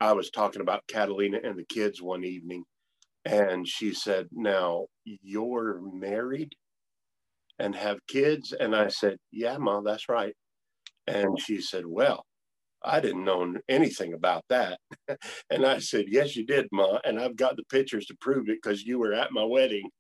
I 0.01 0.13
was 0.13 0.31
talking 0.31 0.63
about 0.63 0.87
Catalina 0.89 1.41
and 1.43 1.59
the 1.59 1.65
kids 1.65 2.01
one 2.01 2.25
evening, 2.25 2.65
and 3.25 3.69
she 3.69 3.93
said, 3.95 4.29
Now 4.33 4.87
you're 5.05 5.81
married 5.93 6.55
and 7.59 7.75
have 7.75 7.99
kids? 8.07 8.53
And 8.53 8.77
I 8.77 8.89
said, 8.89 9.19
Yeah, 9.33 9.59
Mom, 9.59 9.85
that's 9.85 10.09
right. 10.09 10.35
And 11.09 11.41
she 11.41 11.61
said, 11.61 11.85
Well, 11.85 12.25
I 12.85 13.01
didn't 13.01 13.25
know 13.25 13.55
anything 13.69 14.15
about 14.15 14.45
that. 14.51 14.79
and 15.51 15.67
I 15.67 15.81
said, 15.81 16.07
Yes, 16.09 16.37
you 16.37 16.47
did, 16.47 16.69
Ma. 16.71 17.01
And 17.05 17.19
I've 17.19 17.37
got 17.37 17.57
the 17.57 17.65
pictures 17.65 18.07
to 18.07 18.17
prove 18.21 18.49
it 18.49 18.59
because 18.63 18.85
you 18.85 19.01
were 19.01 19.15
at 19.15 19.33
my 19.33 19.45
wedding. 19.45 19.91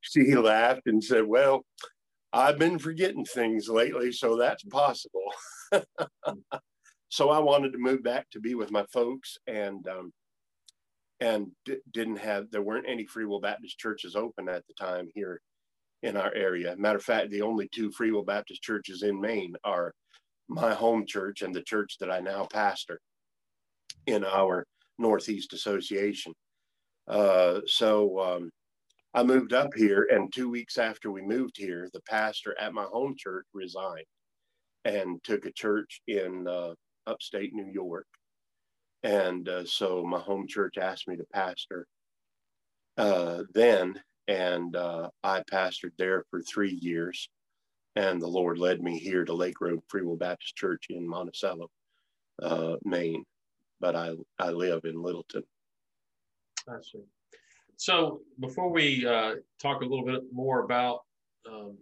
She 0.00 0.34
laughed 0.34 0.86
and 0.86 1.02
said, 1.02 1.26
Well, 1.26 1.64
I've 2.32 2.58
been 2.58 2.78
forgetting 2.78 3.24
things 3.24 3.68
lately, 3.68 4.12
so 4.12 4.36
that's 4.36 4.64
possible. 4.64 5.32
so 7.08 7.30
I 7.30 7.38
wanted 7.38 7.72
to 7.72 7.78
move 7.78 8.02
back 8.02 8.28
to 8.30 8.40
be 8.40 8.54
with 8.54 8.70
my 8.70 8.84
folks 8.92 9.38
and 9.46 9.86
um, 9.88 10.12
and 11.20 11.48
d- 11.64 11.78
didn't 11.92 12.18
have 12.18 12.50
there 12.50 12.62
weren't 12.62 12.88
any 12.88 13.06
Free 13.06 13.24
Will 13.24 13.40
Baptist 13.40 13.78
churches 13.78 14.14
open 14.14 14.48
at 14.48 14.66
the 14.66 14.74
time 14.74 15.08
here 15.14 15.40
in 16.02 16.16
our 16.16 16.32
area. 16.34 16.76
Matter 16.76 16.98
of 16.98 17.04
fact, 17.04 17.30
the 17.30 17.42
only 17.42 17.68
two 17.74 17.90
Free 17.90 18.12
Will 18.12 18.24
Baptist 18.24 18.62
churches 18.62 19.02
in 19.02 19.20
Maine 19.20 19.54
are 19.64 19.92
my 20.48 20.74
home 20.74 21.04
church 21.06 21.42
and 21.42 21.54
the 21.54 21.62
church 21.62 21.96
that 22.00 22.10
I 22.10 22.20
now 22.20 22.46
pastor 22.50 23.00
in 24.06 24.24
our 24.24 24.64
Northeast 24.98 25.52
Association. 25.52 26.32
Uh, 27.08 27.60
so 27.66 28.20
um, 28.20 28.50
I 29.14 29.22
moved 29.22 29.52
up 29.52 29.70
here, 29.74 30.08
and 30.10 30.32
two 30.32 30.50
weeks 30.50 30.78
after 30.78 31.10
we 31.10 31.22
moved 31.22 31.56
here, 31.56 31.88
the 31.92 32.02
pastor 32.02 32.54
at 32.60 32.74
my 32.74 32.84
home 32.84 33.14
church 33.16 33.46
resigned 33.54 34.06
and 34.84 35.22
took 35.24 35.46
a 35.46 35.52
church 35.52 36.00
in 36.06 36.46
uh, 36.46 36.74
upstate 37.06 37.54
New 37.54 37.70
York. 37.72 38.06
And 39.02 39.48
uh, 39.48 39.64
so 39.64 40.04
my 40.04 40.18
home 40.18 40.46
church 40.46 40.76
asked 40.78 41.08
me 41.08 41.16
to 41.16 41.24
pastor 41.32 41.86
uh, 42.96 43.44
then, 43.54 44.00
and 44.26 44.76
uh, 44.76 45.08
I 45.22 45.42
pastored 45.50 45.92
there 45.98 46.24
for 46.30 46.42
three 46.42 46.78
years. 46.80 47.28
And 47.96 48.20
the 48.20 48.28
Lord 48.28 48.58
led 48.58 48.82
me 48.82 48.98
here 48.98 49.24
to 49.24 49.32
Lake 49.32 49.60
Road 49.60 49.80
Free 49.88 50.02
Will 50.02 50.16
Baptist 50.16 50.56
Church 50.56 50.86
in 50.90 51.08
Monticello, 51.08 51.68
Maine. 52.84 53.24
But 53.80 53.96
I, 53.96 54.14
I 54.38 54.50
live 54.50 54.82
in 54.84 55.02
Littleton. 55.02 55.44
I 56.68 56.76
see. 56.82 57.02
So 57.76 58.20
before 58.40 58.70
we 58.70 59.06
uh, 59.06 59.34
talk 59.60 59.82
a 59.82 59.84
little 59.84 60.04
bit 60.04 60.22
more 60.32 60.64
about 60.64 61.00
um, 61.48 61.76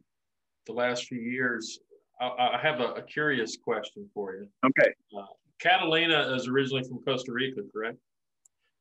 the 0.66 0.72
last 0.72 1.06
few 1.06 1.18
years, 1.18 1.78
I, 2.20 2.26
I 2.26 2.60
have 2.62 2.80
a, 2.80 2.92
a, 2.94 3.02
curious 3.02 3.56
question 3.56 4.08
for 4.12 4.34
you. 4.34 4.48
Okay. 4.64 4.92
Uh, 5.16 5.24
Catalina 5.58 6.34
is 6.34 6.48
originally 6.48 6.84
from 6.84 6.98
Costa 7.02 7.32
Rica, 7.32 7.62
correct? 7.72 7.98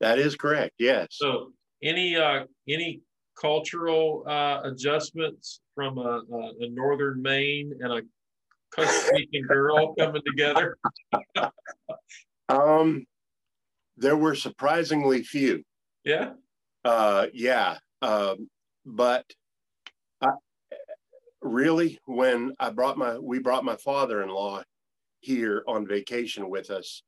That 0.01 0.19
is 0.19 0.35
correct. 0.35 0.73
Yes. 0.77 1.07
So 1.11 1.53
any 1.81 2.17
uh, 2.17 2.43
any 2.67 3.01
cultural 3.39 4.23
uh, 4.27 4.61
adjustments 4.63 5.61
from 5.73 5.97
a, 5.97 6.21
a, 6.61 6.69
northern 6.69 7.21
Maine 7.21 7.73
and 7.79 7.93
a 7.93 8.01
Costa 8.75 9.11
Rican 9.13 9.47
girl 9.47 9.93
coming 9.99 10.21
together? 10.25 10.77
um, 12.49 13.05
there 13.97 14.17
were 14.17 14.35
surprisingly 14.35 15.23
few. 15.23 15.63
Yeah. 16.05 16.33
Uh, 16.85 17.27
yeah. 17.33 17.77
Um, 18.01 18.47
but 18.85 19.25
I, 20.21 20.29
really, 21.41 21.99
when 22.05 22.53
I 22.59 22.69
brought 22.69 22.97
my, 22.97 23.17
we 23.17 23.39
brought 23.39 23.65
my 23.65 23.75
father-in-law 23.75 24.63
here 25.19 25.63
on 25.67 25.87
vacation 25.87 26.49
with 26.49 26.69
us 26.69 27.01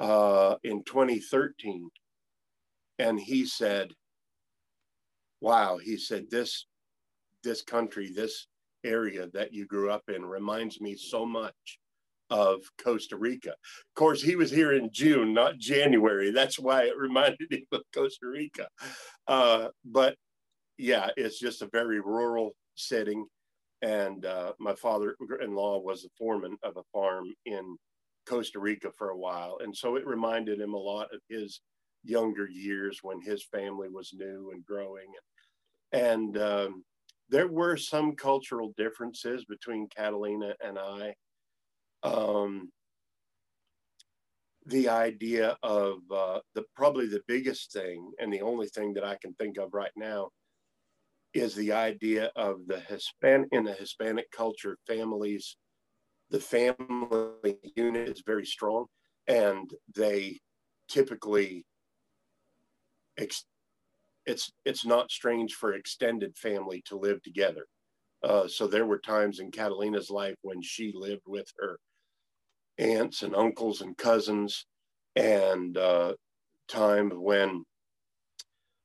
uh, 0.00 0.56
in 0.64 0.82
2013, 0.84 1.90
and 2.98 3.20
he 3.20 3.44
said, 3.44 3.92
"Wow," 5.40 5.76
he 5.76 5.98
said, 5.98 6.30
"this, 6.30 6.66
this 7.42 7.62
country, 7.62 8.10
this 8.10 8.46
area 8.84 9.28
that 9.34 9.52
you 9.52 9.66
grew 9.66 9.90
up 9.90 10.04
in 10.08 10.24
reminds 10.24 10.80
me 10.80 10.96
so 10.96 11.26
much 11.26 11.78
of 12.34 12.62
Costa 12.82 13.16
Rica. 13.16 13.50
Of 13.50 13.94
course, 13.94 14.20
he 14.20 14.34
was 14.34 14.50
here 14.50 14.72
in 14.72 14.90
June, 14.92 15.32
not 15.32 15.56
January. 15.58 16.32
That's 16.32 16.58
why 16.58 16.82
it 16.82 16.96
reminded 16.98 17.52
him 17.52 17.62
of 17.70 17.82
Costa 17.94 18.26
Rica. 18.26 18.66
Uh, 19.28 19.68
but 19.84 20.16
yeah, 20.76 21.10
it's 21.16 21.38
just 21.38 21.62
a 21.62 21.68
very 21.72 22.00
rural 22.00 22.56
setting. 22.74 23.24
And 23.82 24.26
uh, 24.26 24.54
my 24.58 24.74
father-in-law 24.74 25.78
was 25.78 26.02
the 26.02 26.08
foreman 26.18 26.56
of 26.64 26.76
a 26.76 26.82
farm 26.92 27.26
in 27.46 27.76
Costa 28.26 28.58
Rica 28.58 28.90
for 28.98 29.10
a 29.10 29.16
while, 29.16 29.58
and 29.62 29.76
so 29.76 29.96
it 29.96 30.06
reminded 30.06 30.60
him 30.60 30.74
a 30.74 30.78
lot 30.78 31.14
of 31.14 31.20
his 31.28 31.60
younger 32.02 32.48
years 32.48 33.00
when 33.02 33.20
his 33.20 33.44
family 33.44 33.88
was 33.90 34.12
new 34.14 34.50
and 34.52 34.64
growing. 34.64 35.12
And 35.92 36.36
um, 36.38 36.84
there 37.28 37.48
were 37.48 37.76
some 37.76 38.16
cultural 38.16 38.72
differences 38.76 39.44
between 39.44 39.88
Catalina 39.94 40.54
and 40.64 40.78
I. 40.78 41.14
Um, 42.04 42.70
the 44.66 44.88
idea 44.88 45.56
of 45.62 45.98
uh, 46.10 46.40
the 46.54 46.64
probably 46.74 47.06
the 47.06 47.22
biggest 47.26 47.72
thing 47.72 48.12
and 48.18 48.32
the 48.32 48.40
only 48.40 48.66
thing 48.68 48.94
that 48.94 49.04
I 49.04 49.16
can 49.20 49.34
think 49.34 49.58
of 49.58 49.74
right 49.74 49.92
now 49.96 50.30
is 51.34 51.54
the 51.54 51.72
idea 51.72 52.30
of 52.36 52.60
the 52.66 52.80
Hispanic 52.80 53.48
in 53.52 53.64
the 53.64 53.72
Hispanic 53.72 54.30
culture, 54.30 54.78
families, 54.86 55.56
the 56.30 56.40
family 56.40 57.56
unit 57.76 58.08
is 58.08 58.22
very 58.24 58.46
strong, 58.46 58.86
and 59.26 59.70
they 59.94 60.38
typically 60.88 61.64
ex- 63.18 63.46
it's 64.26 64.52
it's 64.64 64.86
not 64.86 65.10
strange 65.10 65.54
for 65.54 65.74
extended 65.74 66.36
family 66.36 66.82
to 66.86 66.96
live 66.96 67.22
together. 67.22 67.66
Uh, 68.22 68.48
so 68.48 68.66
there 68.66 68.86
were 68.86 68.98
times 68.98 69.38
in 69.40 69.50
Catalina's 69.50 70.08
life 70.08 70.36
when 70.42 70.62
she 70.62 70.92
lived 70.94 71.22
with 71.26 71.46
her 71.58 71.78
aunts 72.78 73.22
and 73.22 73.34
uncles 73.34 73.80
and 73.80 73.96
cousins, 73.96 74.66
and 75.16 75.76
uh, 75.76 76.14
time 76.68 77.10
when 77.10 77.64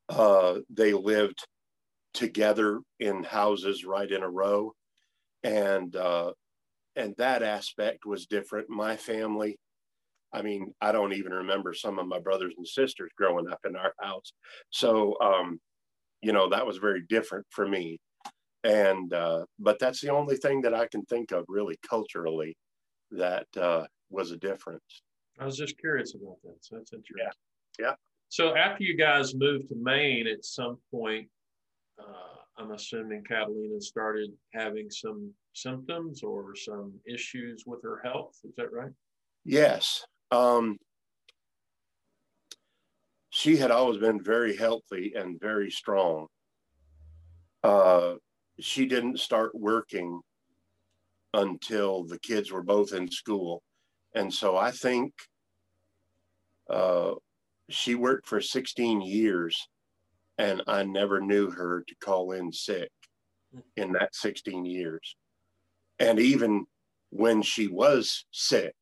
uh, 0.10 0.60
they 0.70 0.94
lived 0.94 1.40
together 2.14 2.80
in 3.00 3.24
houses 3.24 3.86
right 3.86 4.12
in 4.12 4.24
a 4.24 4.30
row, 4.30 4.74
and 5.44 5.96
uh, 5.96 6.32
and 6.96 7.16
that 7.18 7.44
aspect 7.44 8.06
was 8.06 8.26
different. 8.26 8.70
My 8.70 8.96
family, 8.96 9.58
I 10.34 10.42
mean, 10.42 10.74
I 10.82 10.92
don't 10.92 11.14
even 11.14 11.32
remember 11.32 11.74
some 11.74 12.00
of 12.00 12.08
my 12.08 12.20
brothers 12.20 12.54
and 12.58 12.68
sisters 12.68 13.12
growing 13.18 13.50
up 13.50 13.60
in 13.66 13.76
our 13.76 13.94
house, 14.00 14.34
so 14.70 15.16
um, 15.22 15.60
you 16.22 16.34
know 16.34 16.50
that 16.50 16.66
was 16.66 16.78
very 16.78 17.04
different 17.10 17.46
for 17.50 17.68
me. 17.68 18.00
And 18.64 19.14
uh, 19.14 19.46
but 19.58 19.80
that's 19.80 20.02
the 20.02 20.12
only 20.12 20.36
thing 20.36 20.62
that 20.62 20.74
I 20.74 20.88
can 20.88 21.04
think 21.06 21.32
of 21.32 21.46
really 21.48 21.78
culturally 21.88 22.58
that 23.12 23.48
uh, 23.58 23.86
was 24.10 24.32
a 24.32 24.38
difference. 24.38 25.04
I 25.40 25.46
was 25.46 25.58
just 25.58 25.78
curious 25.78 26.16
about 26.16 26.38
that. 26.44 26.58
So 26.62 26.76
that's 26.76 26.94
interesting. 26.94 27.28
Yeah. 27.80 27.86
Yeah. 27.86 27.96
So 28.30 28.56
after 28.56 28.84
you 28.84 28.96
guys 28.98 29.34
moved 29.34 29.70
to 29.70 29.76
Maine 29.76 30.28
at 30.28 30.46
some 30.46 30.78
point, 30.92 31.28
uh, 32.00 32.40
I'm 32.58 32.72
assuming 32.72 33.24
Catalina 33.24 33.80
started 33.80 34.32
having 34.54 34.90
some 34.90 35.32
symptoms 35.54 36.24
or 36.24 36.56
some 36.56 36.94
issues 37.08 37.64
with 37.66 37.82
her 37.84 38.02
health. 38.04 38.38
Is 38.44 38.56
that 38.58 38.72
right? 38.72 38.92
Yes. 39.46 40.06
Um, 40.32 40.78
she 43.30 43.58
had 43.58 43.72
always 43.72 44.00
been 44.00 44.22
very 44.22 44.56
healthy 44.56 45.14
and 45.16 45.40
very 45.40 45.72
strong. 45.72 46.28
Uh, 47.64 48.16
she 48.60 48.86
didn't 48.86 49.20
start 49.20 49.56
working 49.56 50.22
until 51.34 52.04
the 52.04 52.20
kids 52.20 52.52
were 52.52 52.64
both 52.64 52.94
in 52.94 53.10
school. 53.10 53.62
And 54.16 54.34
so 54.34 54.58
I 54.58 54.72
think 54.72 55.14
uh, 56.70 57.14
she 57.70 57.96
worked 57.96 58.28
for 58.28 58.42
16 58.42 59.02
years 59.02 59.68
and 60.38 60.64
I 60.68 60.84
never 60.84 61.20
knew 61.20 61.52
her 61.52 61.84
to 61.88 61.96
call 62.02 62.32
in 62.32 62.52
sick 62.52 62.90
in 63.76 63.92
that 63.94 64.16
16 64.16 64.66
years. 64.66 65.16
And 66.00 66.20
even 66.20 66.66
when 67.10 67.42
she 67.42 67.68
was 67.68 68.26
sick, 68.32 68.74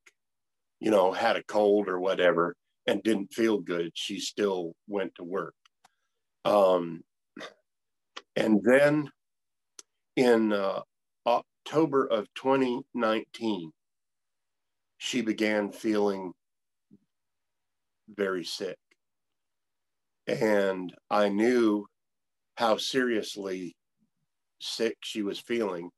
you 0.80 0.92
know, 0.92 1.12
had 1.12 1.36
a 1.36 1.44
cold 1.44 1.88
or 1.88 2.00
whatever 2.00 2.56
and 2.86 3.02
didn't 3.02 3.34
feel 3.34 3.58
good, 3.58 3.92
she 3.96 4.20
still 4.20 4.74
went 4.88 5.16
to 5.16 5.24
work. 5.24 5.56
Um, 6.46 7.04
and 8.36 8.62
then 8.64 9.10
in 10.16 10.54
uh, 10.54 10.82
October 11.68 12.06
of 12.06 12.34
2019, 12.36 13.74
she 14.98 15.22
began 15.22 15.70
feeling 15.70 16.32
very 18.08 18.46
sick. 18.46 18.78
And 20.28 20.94
I 21.10 21.28
knew 21.28 21.86
how 22.56 22.78
seriously 22.78 23.76
sick 24.62 24.96
she 25.04 25.24
was 25.24 25.40
feeling 25.40 25.90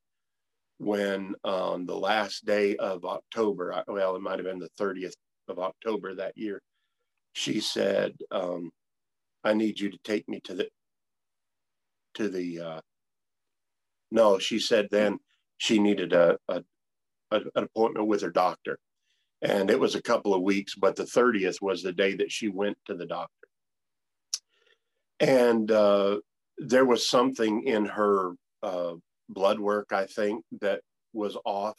when 0.80 1.36
on 1.44 1.86
the 1.86 1.96
last 1.96 2.46
day 2.46 2.76
of 2.78 3.06
October, 3.06 3.84
well, 3.88 4.16
it 4.16 4.24
might 4.24 4.40
have 4.40 4.48
been 4.48 4.58
the 4.58 4.72
30th 4.80 5.14
of 5.48 5.60
October 5.60 6.16
that 6.16 6.36
year, 6.36 6.64
she 7.34 7.60
said, 7.60 8.14
um, 8.32 8.72
I 9.44 9.54
need 9.54 9.80
you 9.80 9.92
to 9.92 10.00
take 10.04 10.28
me 10.28 10.40
to 10.46 10.56
the, 10.56 10.68
to 12.16 12.28
the, 12.28 12.60
uh, 12.60 12.82
no, 14.10 14.40
she 14.40 14.58
said 14.58 14.88
then 14.90 15.20
she 15.60 15.78
needed 15.78 16.14
a, 16.14 16.38
a, 16.48 16.64
a, 17.32 17.38
an 17.56 17.64
appointment 17.64 18.08
with 18.08 18.22
her 18.22 18.32
doctor. 18.32 18.80
And 19.42 19.70
it 19.70 19.80
was 19.80 19.96
a 19.96 20.02
couple 20.02 20.34
of 20.34 20.42
weeks, 20.42 20.74
but 20.76 20.96
the 20.96 21.04
30th 21.04 21.62
was 21.62 21.84
the 21.84 21.94
day 21.94 22.16
that 22.16 22.32
she 22.32 22.48
went 22.48 22.78
to 22.88 22.96
the 22.96 23.06
doctor. 23.06 23.48
And 25.20 25.70
uh, 25.70 26.18
there 26.58 26.86
was 26.86 27.08
something 27.08 27.64
in 27.68 27.86
her 27.86 28.34
uh, 28.64 28.94
blood 29.28 29.60
work, 29.60 29.92
I 29.92 30.06
think, 30.06 30.44
that 30.62 30.82
was 31.14 31.38
off. 31.46 31.78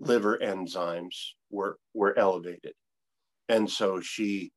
Liver 0.00 0.38
enzymes 0.38 1.16
were, 1.50 1.76
were 1.92 2.16
elevated. 2.16 2.72
And 3.48 3.68
so 3.68 4.00
she 4.00 4.52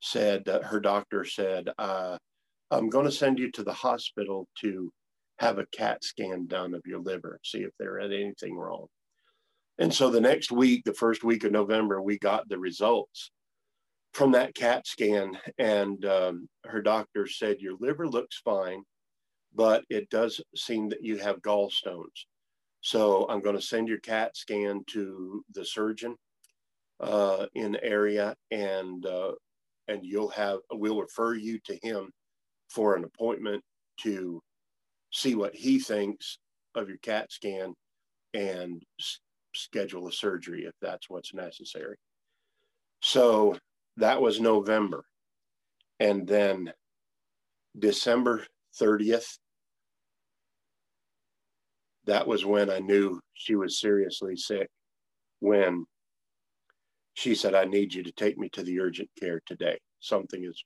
said, 0.00 0.48
uh, 0.48 0.62
her 0.62 0.78
doctor 0.78 1.24
said, 1.24 1.68
uh, 1.78 2.16
I'm 2.70 2.88
going 2.90 3.06
to 3.06 3.12
send 3.12 3.38
you 3.38 3.50
to 3.52 3.64
the 3.64 3.72
hospital 3.72 4.46
to 4.60 4.92
have 5.38 5.58
a 5.58 5.66
CAT 5.66 6.02
scan 6.02 6.46
done 6.46 6.74
of 6.74 6.82
your 6.84 7.00
liver, 7.00 7.38
see 7.44 7.60
if 7.60 7.70
there 7.78 7.98
had 7.98 8.12
anything 8.12 8.56
wrong. 8.56 8.86
And 9.78 9.94
so 9.94 10.10
the 10.10 10.20
next 10.20 10.50
week, 10.50 10.84
the 10.84 10.92
first 10.92 11.22
week 11.22 11.44
of 11.44 11.52
November, 11.52 12.02
we 12.02 12.18
got 12.18 12.48
the 12.48 12.58
results 12.58 13.30
from 14.12 14.32
that 14.32 14.54
CAT 14.54 14.86
scan. 14.86 15.38
And 15.58 16.04
um, 16.04 16.48
her 16.64 16.82
doctor 16.82 17.26
said, 17.26 17.60
Your 17.60 17.76
liver 17.78 18.08
looks 18.08 18.40
fine, 18.44 18.82
but 19.54 19.84
it 19.88 20.10
does 20.10 20.40
seem 20.56 20.88
that 20.88 21.04
you 21.04 21.18
have 21.18 21.42
gallstones. 21.42 22.26
So 22.80 23.26
I'm 23.28 23.40
going 23.40 23.56
to 23.56 23.62
send 23.62 23.88
your 23.88 23.98
CAT 23.98 24.36
scan 24.36 24.82
to 24.88 25.44
the 25.54 25.64
surgeon 25.64 26.16
uh, 27.00 27.46
in 27.54 27.72
the 27.72 27.84
area, 27.84 28.34
and 28.50 29.04
uh, 29.06 29.32
and 29.88 30.04
you'll 30.04 30.30
have 30.30 30.58
we'll 30.72 31.00
refer 31.00 31.34
you 31.34 31.58
to 31.66 31.78
him 31.82 32.10
for 32.70 32.96
an 32.96 33.04
appointment 33.04 33.62
to 34.00 34.42
see 35.10 35.34
what 35.34 35.54
he 35.54 35.78
thinks 35.78 36.38
of 36.74 36.88
your 36.88 36.98
CAT 36.98 37.32
scan 37.32 37.74
and 38.34 38.82
s- 39.00 39.20
schedule 39.54 40.08
a 40.08 40.12
surgery 40.12 40.64
if 40.64 40.74
that's 40.80 41.08
what's 41.08 41.34
necessary. 41.34 41.96
So 43.00 43.56
that 43.96 44.20
was 44.20 44.40
November. 44.40 45.04
And 46.00 46.26
then 46.26 46.72
December 47.78 48.46
30th, 48.80 49.38
that 52.06 52.26
was 52.26 52.44
when 52.44 52.70
I 52.70 52.78
knew 52.78 53.20
she 53.34 53.54
was 53.54 53.80
seriously 53.80 54.36
sick. 54.36 54.68
When 55.40 55.84
she 57.14 57.34
said, 57.34 57.54
I 57.54 57.64
need 57.64 57.94
you 57.94 58.02
to 58.04 58.12
take 58.12 58.38
me 58.38 58.48
to 58.50 58.62
the 58.62 58.80
urgent 58.80 59.10
care 59.18 59.40
today. 59.46 59.78
Something 60.00 60.44
is 60.44 60.64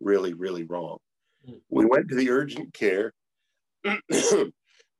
really, 0.00 0.34
really 0.34 0.64
wrong. 0.64 0.98
Mm. 1.48 1.60
We 1.70 1.84
went 1.86 2.08
to 2.08 2.16
the 2.16 2.30
urgent 2.30 2.74
care 2.74 3.12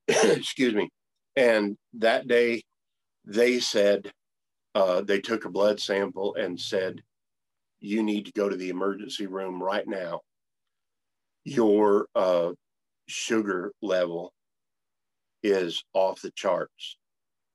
excuse 0.08 0.74
me. 0.74 0.90
And 1.36 1.76
that 1.94 2.28
day, 2.28 2.62
they 3.24 3.58
said, 3.60 4.12
uh, 4.74 5.02
they 5.02 5.20
took 5.20 5.44
a 5.44 5.50
blood 5.50 5.80
sample 5.80 6.34
and 6.34 6.60
said, 6.60 7.02
you 7.80 8.02
need 8.02 8.26
to 8.26 8.32
go 8.32 8.48
to 8.48 8.56
the 8.56 8.70
emergency 8.70 9.26
room 9.26 9.62
right 9.62 9.86
now. 9.86 10.20
Your 11.44 12.06
uh, 12.14 12.52
sugar 13.06 13.72
level 13.82 14.32
is 15.42 15.84
off 15.92 16.22
the 16.22 16.30
charts, 16.30 16.96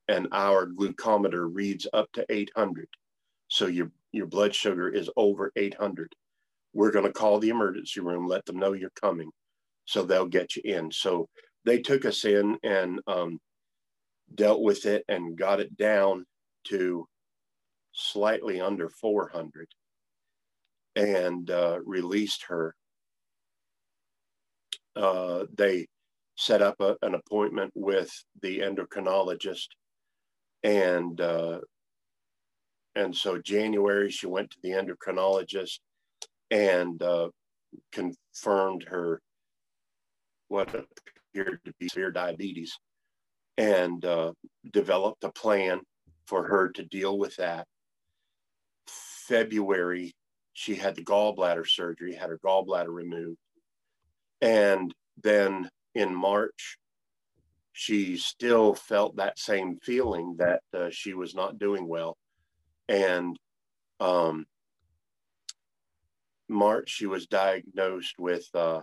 and 0.07 0.27
our 0.31 0.67
glucometer 0.67 1.49
reads 1.51 1.87
up 1.93 2.11
to 2.13 2.25
800. 2.29 2.87
So 3.47 3.65
your, 3.65 3.91
your 4.11 4.27
blood 4.27 4.53
sugar 4.53 4.89
is 4.89 5.09
over 5.17 5.51
800. 5.55 6.13
We're 6.73 6.91
going 6.91 7.05
to 7.05 7.11
call 7.11 7.39
the 7.39 7.49
emergency 7.49 7.99
room, 7.99 8.27
let 8.27 8.45
them 8.45 8.59
know 8.59 8.73
you're 8.73 8.91
coming 9.01 9.31
so 9.89 10.03
they'll 10.03 10.27
get 10.27 10.55
you 10.55 10.61
in. 10.65 10.91
So 10.91 11.27
they 11.65 11.79
took 11.79 12.05
us 12.05 12.23
in 12.25 12.57
and 12.63 12.99
um, 13.07 13.39
dealt 14.35 14.61
with 14.61 14.85
it 14.85 15.03
and 15.07 15.37
got 15.37 15.59
it 15.59 15.75
down 15.77 16.25
to 16.65 17.07
slightly 17.91 18.61
under 18.61 18.89
400 18.89 19.67
and 20.95 21.49
uh, 21.49 21.79
released 21.83 22.45
her. 22.49 22.75
uh, 24.95 25.45
they 25.57 25.87
set 26.35 26.61
up 26.61 26.75
a, 26.79 26.95
an 27.01 27.15
appointment 27.15 27.71
with 27.75 28.11
the 28.41 28.59
endocrinologist, 28.59 29.67
and 30.63 31.19
uh, 31.21 31.59
and 32.95 33.15
so 33.15 33.39
January 33.39 34.09
she 34.09 34.27
went 34.27 34.49
to 34.51 34.57
the 34.63 34.71
endocrinologist 34.71 35.79
and 36.51 37.01
uh, 37.01 37.29
confirmed 37.91 38.85
her 38.87 39.21
what 40.49 40.67
appeared 40.69 41.59
to 41.65 41.73
be 41.79 41.87
severe 41.87 42.11
diabetes, 42.11 42.77
and 43.57 44.03
uh, 44.03 44.33
developed 44.71 45.23
a 45.23 45.31
plan 45.31 45.79
for 46.25 46.43
her 46.47 46.69
to 46.69 46.83
deal 46.83 47.17
with 47.17 47.35
that. 47.37 47.65
February, 48.87 50.13
she 50.53 50.75
had 50.75 50.95
the 50.95 51.03
gallbladder 51.03 51.67
surgery, 51.67 52.13
had 52.13 52.29
her 52.29 52.39
gallbladder 52.45 52.93
removed. 52.93 53.37
And 54.41 54.93
then 55.21 55.69
in 55.95 56.13
March, 56.13 56.77
she 57.73 58.17
still 58.17 58.73
felt 58.73 59.15
that 59.15 59.39
same 59.39 59.77
feeling 59.83 60.35
that 60.39 60.61
uh, 60.75 60.89
she 60.89 61.13
was 61.13 61.35
not 61.35 61.59
doing 61.59 61.87
well. 61.87 62.17
And 62.87 63.37
um, 63.99 64.45
March, 66.47 66.89
she 66.89 67.05
was 67.05 67.27
diagnosed 67.27 68.15
with, 68.17 68.47
uh, 68.53 68.81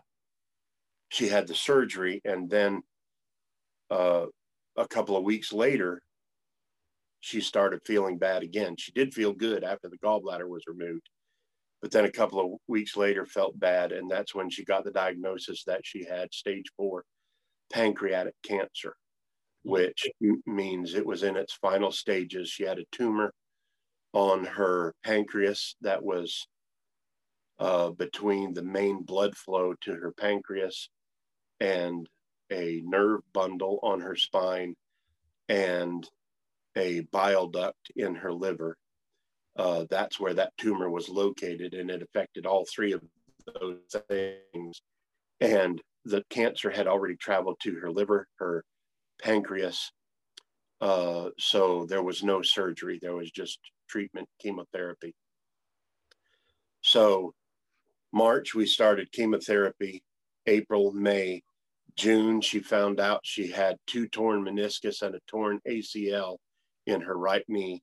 she 1.09 1.29
had 1.29 1.47
the 1.47 1.55
surgery. 1.55 2.21
And 2.25 2.51
then 2.51 2.83
uh, 3.91 4.27
a 4.77 4.89
couple 4.89 5.17
of 5.17 5.25
weeks 5.25 5.53
later, 5.53 6.03
she 7.21 7.41
started 7.41 7.81
feeling 7.85 8.19
bad 8.19 8.43
again. 8.43 8.77
She 8.79 8.93
did 8.93 9.15
feel 9.15 9.33
good 9.33 9.65
after 9.65 9.89
the 9.89 9.99
gallbladder 9.99 10.49
was 10.49 10.63
removed, 10.67 11.09
but 11.83 11.91
then 11.91 12.05
a 12.05 12.13
couple 12.13 12.41
of 12.41 12.61
weeks 12.69 12.97
later 12.97 13.27
felt 13.27 13.59
bad. 13.59 13.93
And 13.93 14.11
that's 14.11 14.35
when 14.35 14.51
she 14.51 14.65
got 14.65 14.85
the 14.85 14.91
diagnosis 14.91 15.65
that 15.65 15.81
she 15.85 16.05
had 16.05 16.33
stage 16.33 16.67
four 16.77 17.05
pancreatic 17.73 18.35
cancer, 18.45 18.95
which 19.65 20.07
means 20.47 20.95
it 20.95 21.07
was 21.07 21.23
in 21.25 21.37
its 21.37 21.55
final 21.55 21.91
stages. 21.91 22.49
She 22.49 22.63
had 22.63 22.79
a 22.79 22.85
tumor 22.93 23.33
on 24.13 24.45
her 24.45 24.95
pancreas 25.05 25.75
that 25.81 26.03
was 26.03 26.47
uh, 27.59 27.91
between 27.91 28.55
the 28.55 28.63
main 28.63 29.03
blood 29.03 29.37
flow 29.37 29.75
to 29.81 29.95
her 29.95 30.13
pancreas 30.13 30.91
and 31.61 32.09
a 32.51 32.83
nerve 32.85 33.21
bundle 33.33 33.79
on 33.83 34.01
her 34.01 34.17
spine 34.17 34.75
and 35.49 36.09
a 36.77 37.01
bile 37.13 37.49
duct 37.49 37.91
in 37.97 38.15
her 38.15 38.33
liver. 38.33 38.77
Uh, 39.57 39.87
that's 39.89 40.21
where 40.21 40.35
that 40.35 40.53
tumor 40.59 40.91
was 40.91 41.09
located, 41.09 41.73
and 41.75 41.91
it 41.91 42.03
affected 42.03 42.45
all 42.45 42.67
three 42.67 42.93
of 42.93 43.03
those 43.59 43.79
things. 44.09 44.83
And 45.41 45.81
the 46.05 46.23
cancer 46.31 46.71
had 46.71 46.87
already 46.87 47.17
traveled 47.17 47.59
to 47.63 47.75
her 47.77 47.91
liver, 47.91 48.29
her 48.37 48.65
pancreas. 49.23 49.91
Uh, 50.81 51.31
so 51.39 51.87
there 51.87 52.03
was 52.03 52.23
no 52.23 52.43
surgery, 52.43 52.99
there 53.01 53.17
was 53.17 53.31
just 53.31 53.59
treatment, 53.89 54.29
chemotherapy. 54.41 55.15
So, 56.83 57.35
March, 58.13 58.55
we 58.55 58.67
started 58.67 59.11
chemotherapy. 59.11 60.03
April, 60.47 60.93
May, 60.93 61.43
June, 61.97 62.41
she 62.41 62.61
found 62.61 63.01
out 63.01 63.21
she 63.25 63.49
had 63.49 63.77
two 63.87 64.07
torn 64.09 64.45
meniscus 64.45 65.03
and 65.03 65.15
a 65.15 65.21
torn 65.27 65.61
ACL 65.67 66.37
in 66.87 67.01
her 67.01 67.17
right 67.17 67.45
knee. 67.49 67.83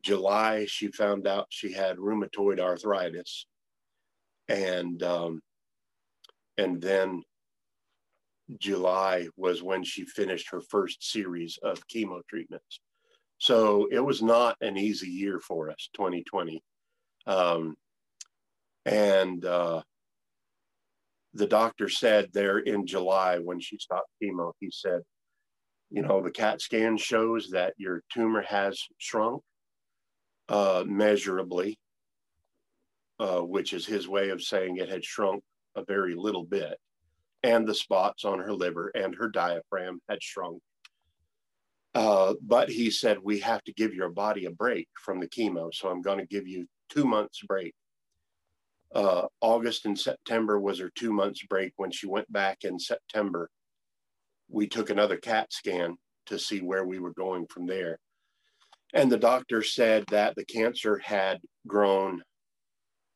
July, 0.00 0.66
she 0.66 0.88
found 0.88 1.26
out 1.26 1.46
she 1.50 1.72
had 1.72 1.98
rheumatoid 1.98 2.60
arthritis. 2.60 3.46
And, 4.48 5.02
um, 5.02 5.40
and 6.56 6.80
then 6.80 7.22
July 8.58 9.28
was 9.36 9.62
when 9.62 9.84
she 9.84 10.04
finished 10.04 10.50
her 10.50 10.60
first 10.60 11.02
series 11.10 11.58
of 11.62 11.86
chemo 11.88 12.20
treatments. 12.28 12.80
So 13.38 13.88
it 13.90 14.00
was 14.00 14.22
not 14.22 14.56
an 14.60 14.76
easy 14.76 15.08
year 15.08 15.40
for 15.40 15.70
us, 15.70 15.90
2020. 15.94 16.62
Um, 17.26 17.76
and 18.84 19.44
uh, 19.44 19.82
the 21.36 21.46
doctor 21.46 21.88
said 21.88 22.30
there 22.32 22.58
in 22.58 22.86
July 22.86 23.38
when 23.38 23.60
she 23.60 23.78
stopped 23.78 24.10
chemo, 24.22 24.52
he 24.60 24.70
said, 24.70 25.02
you 25.90 26.02
know, 26.02 26.20
the 26.20 26.30
CAT 26.30 26.60
scan 26.60 26.96
shows 26.96 27.50
that 27.50 27.74
your 27.76 28.02
tumor 28.12 28.42
has 28.42 28.80
shrunk 28.98 29.42
uh, 30.48 30.84
measurably, 30.86 31.78
uh, 33.20 33.40
which 33.40 33.72
is 33.72 33.86
his 33.86 34.08
way 34.08 34.30
of 34.30 34.42
saying 34.42 34.76
it 34.76 34.88
had 34.88 35.04
shrunk 35.04 35.42
a 35.76 35.84
very 35.84 36.14
little 36.14 36.44
bit. 36.44 36.78
And 37.42 37.66
the 37.66 37.74
spots 37.74 38.24
on 38.24 38.40
her 38.40 38.52
liver 38.52 38.90
and 38.94 39.14
her 39.14 39.28
diaphragm 39.28 40.00
had 40.08 40.22
shrunk. 40.22 40.60
Uh, 41.94 42.34
but 42.42 42.68
he 42.68 42.90
said, 42.90 43.18
We 43.22 43.40
have 43.40 43.62
to 43.64 43.72
give 43.72 43.94
your 43.94 44.10
body 44.10 44.46
a 44.46 44.50
break 44.50 44.88
from 45.02 45.20
the 45.20 45.28
chemo. 45.28 45.72
So 45.72 45.88
I'm 45.88 46.02
going 46.02 46.18
to 46.18 46.26
give 46.26 46.46
you 46.46 46.66
two 46.90 47.04
months 47.04 47.40
break. 47.46 47.74
Uh, 48.94 49.26
August 49.40 49.84
and 49.84 49.98
September 49.98 50.58
was 50.58 50.78
her 50.78 50.90
two 50.94 51.12
months 51.12 51.42
break. 51.44 51.72
When 51.76 51.90
she 51.90 52.06
went 52.06 52.30
back 52.32 52.58
in 52.62 52.78
September, 52.78 53.50
we 54.48 54.66
took 54.66 54.90
another 54.90 55.16
CAT 55.16 55.52
scan 55.52 55.96
to 56.26 56.38
see 56.38 56.60
where 56.60 56.84
we 56.84 56.98
were 56.98 57.12
going 57.12 57.46
from 57.46 57.66
there. 57.66 57.98
And 58.94 59.10
the 59.10 59.18
doctor 59.18 59.62
said 59.62 60.04
that 60.10 60.36
the 60.36 60.44
cancer 60.44 60.98
had 60.98 61.40
grown 61.66 62.22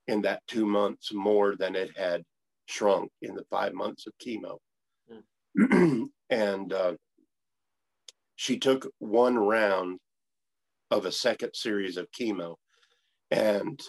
in 0.09 0.23
that 0.23 0.43
two 0.49 0.67
months 0.67 1.13
more 1.13 1.55
than 1.57 1.77
it 1.77 1.97
had 1.97 2.23
shrunk 2.67 3.11
in 3.23 3.35
the 3.35 3.45
five 3.51 3.73
months 3.73 4.07
of 4.07 4.13
chemo. 4.19 4.59
Mm. 5.57 6.09
and 6.31 6.73
uh, 6.73 6.95
she 8.37 8.59
took 8.59 8.91
one 8.99 9.39
round 9.39 9.99
of 10.91 11.07
a 11.07 11.13
second 11.13 11.51
series 11.55 11.97
of 11.97 12.11
chemo 12.11 12.57
and 13.31 13.81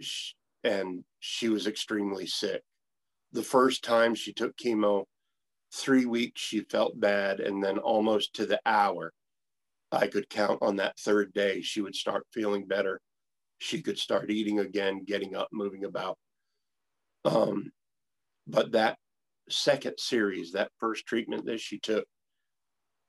she, 0.00 0.34
and 0.66 1.04
she 1.20 1.48
was 1.48 1.66
extremely 1.66 2.26
sick. 2.26 2.62
The 3.32 3.42
first 3.42 3.84
time 3.84 4.14
she 4.14 4.32
took 4.32 4.56
chemo, 4.56 5.04
three 5.72 6.06
weeks 6.06 6.40
she 6.40 6.60
felt 6.60 6.98
bad 6.98 7.40
and 7.40 7.62
then 7.62 7.78
almost 7.78 8.34
to 8.34 8.46
the 8.46 8.60
hour 8.64 9.12
i 9.92 10.06
could 10.06 10.28
count 10.30 10.58
on 10.62 10.76
that 10.76 10.98
third 10.98 11.32
day 11.32 11.60
she 11.60 11.80
would 11.80 11.94
start 11.94 12.26
feeling 12.32 12.66
better. 12.66 13.00
She 13.58 13.82
could 13.82 13.98
start 13.98 14.30
eating 14.30 14.58
again 14.58 15.04
getting 15.04 15.34
up 15.36 15.48
moving 15.52 15.84
about. 15.84 16.18
Um, 17.24 17.70
but 18.46 18.72
that 18.72 18.98
second 19.48 19.94
series 19.98 20.52
that 20.52 20.72
first 20.80 21.06
treatment 21.06 21.46
that 21.46 21.60
she 21.60 21.78
took 21.78 22.04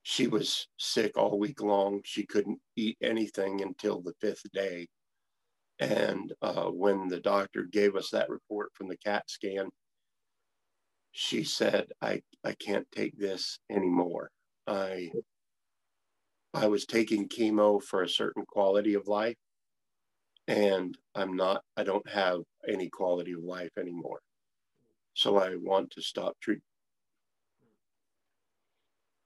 she 0.03 0.27
was 0.27 0.67
sick 0.77 1.17
all 1.17 1.37
week 1.37 1.61
long. 1.61 2.01
She 2.05 2.25
couldn't 2.25 2.59
eat 2.75 2.97
anything 3.01 3.61
until 3.61 4.01
the 4.01 4.13
fifth 4.21 4.43
day 4.53 4.87
and 5.79 6.33
uh, 6.41 6.65
when 6.65 7.07
the 7.07 7.19
doctor 7.19 7.63
gave 7.63 7.95
us 7.95 8.09
that 8.09 8.29
report 8.29 8.71
from 8.73 8.87
the 8.87 8.97
cat 8.97 9.23
scan 9.27 9.69
she 11.19 11.43
said, 11.43 11.87
I, 11.99 12.21
I 12.43 12.53
can't 12.53 12.85
take 12.91 13.17
this 13.17 13.57
anymore. 13.71 14.29
I, 14.67 15.09
I 16.53 16.67
was 16.67 16.85
taking 16.85 17.27
chemo 17.27 17.81
for 17.81 18.03
a 18.03 18.09
certain 18.09 18.45
quality 18.47 18.93
of 18.93 19.07
life 19.07 19.35
and 20.47 20.95
I'm 21.15 21.35
not, 21.35 21.63
I 21.75 21.83
don't 21.83 22.07
have 22.07 22.41
any 22.69 22.87
quality 22.89 23.31
of 23.31 23.43
life 23.43 23.71
anymore. 23.79 24.19
So 25.15 25.37
I 25.37 25.55
want 25.55 25.89
to 25.91 26.03
stop 26.03 26.37
treatment. 26.39 26.63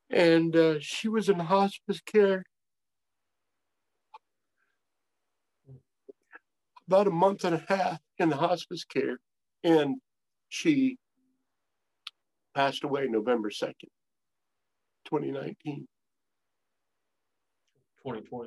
And 0.10 0.56
uh, 0.56 0.76
she 0.80 1.10
was 1.10 1.28
in 1.28 1.40
hospice 1.40 2.00
care 2.00 2.46
about 6.92 7.08
a 7.08 7.12
month 7.12 7.46
and 7.46 7.56
a 7.56 7.64
half 7.70 8.00
in 8.18 8.28
the 8.28 8.36
hospice 8.36 8.84
care. 8.84 9.18
And 9.64 9.96
she 10.50 10.98
passed 12.54 12.84
away 12.84 13.08
November 13.08 13.50
2nd, 13.50 13.88
2019. 15.06 15.88
2020. 18.04 18.46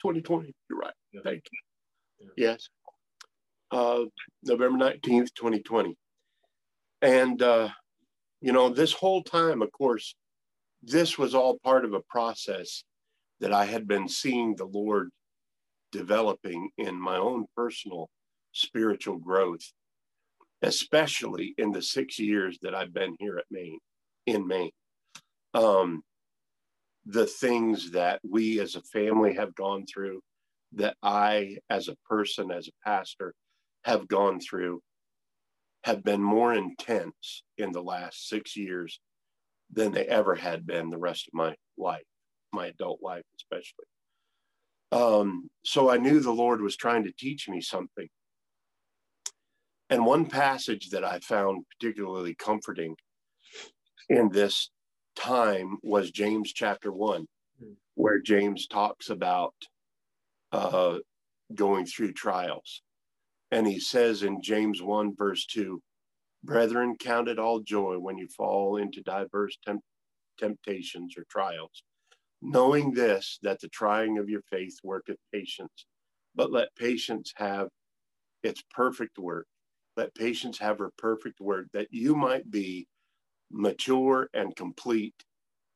2020, 0.00 0.54
you're 0.68 0.78
right. 0.78 0.94
Yeah. 1.12 1.22
Thank 1.24 1.42
you. 1.50 2.28
Yeah. 2.36 2.50
Yes. 2.50 2.68
Uh, 3.72 4.04
November 4.44 4.78
19th, 4.78 5.34
2020. 5.34 5.96
And, 7.02 7.42
uh, 7.42 7.70
you 8.40 8.52
know, 8.52 8.68
this 8.68 8.92
whole 8.92 9.24
time, 9.24 9.60
of 9.60 9.72
course, 9.72 10.14
this 10.84 11.18
was 11.18 11.34
all 11.34 11.58
part 11.64 11.84
of 11.84 11.94
a 11.94 12.00
process 12.08 12.84
that 13.40 13.52
I 13.52 13.64
had 13.64 13.88
been 13.88 14.08
seeing 14.08 14.54
the 14.54 14.66
Lord 14.66 15.10
developing 15.92 16.70
in 16.78 17.00
my 17.00 17.16
own 17.16 17.46
personal 17.56 18.08
spiritual 18.52 19.16
growth 19.16 19.72
especially 20.62 21.54
in 21.58 21.72
the 21.72 21.82
six 21.82 22.18
years 22.18 22.58
that 22.62 22.74
I've 22.74 22.92
been 22.92 23.16
here 23.18 23.38
at 23.38 23.46
Maine, 23.50 23.78
in 24.26 24.46
Maine. 24.46 24.70
Um, 25.54 26.02
the 27.06 27.26
things 27.26 27.92
that 27.92 28.20
we 28.22 28.60
as 28.60 28.76
a 28.76 28.82
family 28.82 29.34
have 29.34 29.54
gone 29.54 29.86
through, 29.86 30.20
that 30.74 30.96
I 31.02 31.56
as 31.70 31.88
a 31.88 31.96
person, 32.08 32.50
as 32.50 32.68
a 32.68 32.88
pastor, 32.88 33.34
have 33.84 34.06
gone 34.08 34.40
through. 34.40 34.80
have 35.84 36.04
been 36.04 36.22
more 36.22 36.52
intense 36.52 37.42
in 37.56 37.72
the 37.72 37.82
last 37.82 38.28
six 38.28 38.54
years 38.54 39.00
than 39.72 39.92
they 39.92 40.04
ever 40.04 40.34
had 40.34 40.66
been 40.66 40.90
the 40.90 40.98
rest 40.98 41.26
of 41.26 41.32
my 41.32 41.54
life, 41.78 42.04
my 42.52 42.66
adult 42.66 43.00
life, 43.02 43.24
especially. 43.38 43.86
Um, 44.92 45.48
so 45.64 45.90
I 45.90 45.98
knew 45.98 46.20
the 46.20 46.32
Lord 46.32 46.60
was 46.60 46.76
trying 46.76 47.04
to 47.04 47.12
teach 47.12 47.48
me 47.48 47.60
something. 47.60 48.08
And 49.88 50.06
one 50.06 50.26
passage 50.26 50.90
that 50.90 51.04
I 51.04 51.18
found 51.20 51.64
particularly 51.78 52.34
comforting 52.34 52.94
in 54.08 54.30
this 54.30 54.70
time 55.16 55.78
was 55.82 56.10
James 56.10 56.52
chapter 56.52 56.92
one, 56.92 57.26
hmm. 57.60 57.72
where 57.94 58.20
James 58.20 58.66
talks 58.66 59.10
about 59.10 59.54
uh, 60.52 60.98
going 61.54 61.86
through 61.86 62.12
trials. 62.12 62.82
And 63.50 63.66
he 63.66 63.80
says 63.80 64.22
in 64.22 64.42
James 64.42 64.80
1, 64.80 65.16
verse 65.16 65.44
2, 65.46 65.82
Brethren, 66.42 66.96
count 66.98 67.28
it 67.28 67.38
all 67.38 67.60
joy 67.60 67.98
when 67.98 68.16
you 68.16 68.28
fall 68.28 68.76
into 68.76 69.02
diverse 69.02 69.58
temp- 69.66 69.84
temptations 70.38 71.14
or 71.18 71.24
trials, 71.28 71.82
knowing 72.42 72.92
this, 72.92 73.38
that 73.42 73.60
the 73.60 73.68
trying 73.68 74.18
of 74.18 74.28
your 74.28 74.42
faith 74.50 74.78
worketh 74.82 75.18
patience. 75.32 75.86
But 76.34 76.52
let 76.52 76.74
patience 76.76 77.32
have 77.36 77.68
its 78.42 78.62
perfect 78.70 79.18
work. 79.18 79.46
Let 79.96 80.14
patience 80.14 80.58
have 80.58 80.78
her 80.78 80.90
perfect 80.96 81.40
work, 81.40 81.66
that 81.72 81.88
you 81.90 82.14
might 82.14 82.50
be 82.50 82.86
mature 83.50 84.28
and 84.32 84.54
complete, 84.54 85.14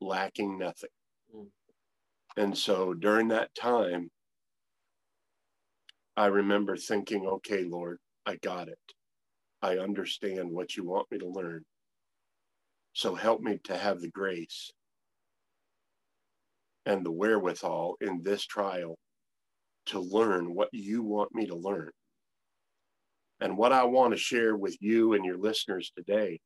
lacking 0.01 0.59
nothing. 0.59 0.91
Mm. 1.35 1.49
And 2.37 2.57
so 2.57 2.95
during 2.95 3.29
that 3.29 3.55
time, 3.55 4.11
I 6.17 6.27
remember 6.27 6.77
thinking, 6.77 7.27
okay, 7.27 7.65
Lord, 7.65 7.99
I 8.25 8.37
got 8.37 8.69
it. 8.69 8.79
I 9.61 9.79
understand 9.79 10.51
what 10.51 10.77
you 10.77 10.85
want 10.85 11.11
me 11.11 11.19
to 11.19 11.29
learn. 11.29 11.65
So 12.93 13.15
help 13.15 13.41
me 13.41 13.59
to 13.65 13.77
have 13.77 14.01
the 14.01 14.11
grace 14.11 14.71
and 16.87 17.05
the 17.05 17.13
wherewithal 17.13 17.97
in 18.01 18.23
this 18.23 18.45
trial 18.45 18.97
to 19.87 20.01
learn 20.01 20.55
what 20.55 20.69
you 20.73 21.03
want 21.03 21.35
me 21.35 21.47
to 21.47 21.57
learn. 21.57 21.91
And 23.41 23.57
what 23.57 23.73
I 23.73 23.85
want 23.85 24.13
to 24.13 24.19
share 24.19 24.57
with 24.57 24.77
you 24.81 25.15
and 25.15 25.25
your 25.25 25.37
listeners 25.37 25.93
today 25.97 26.41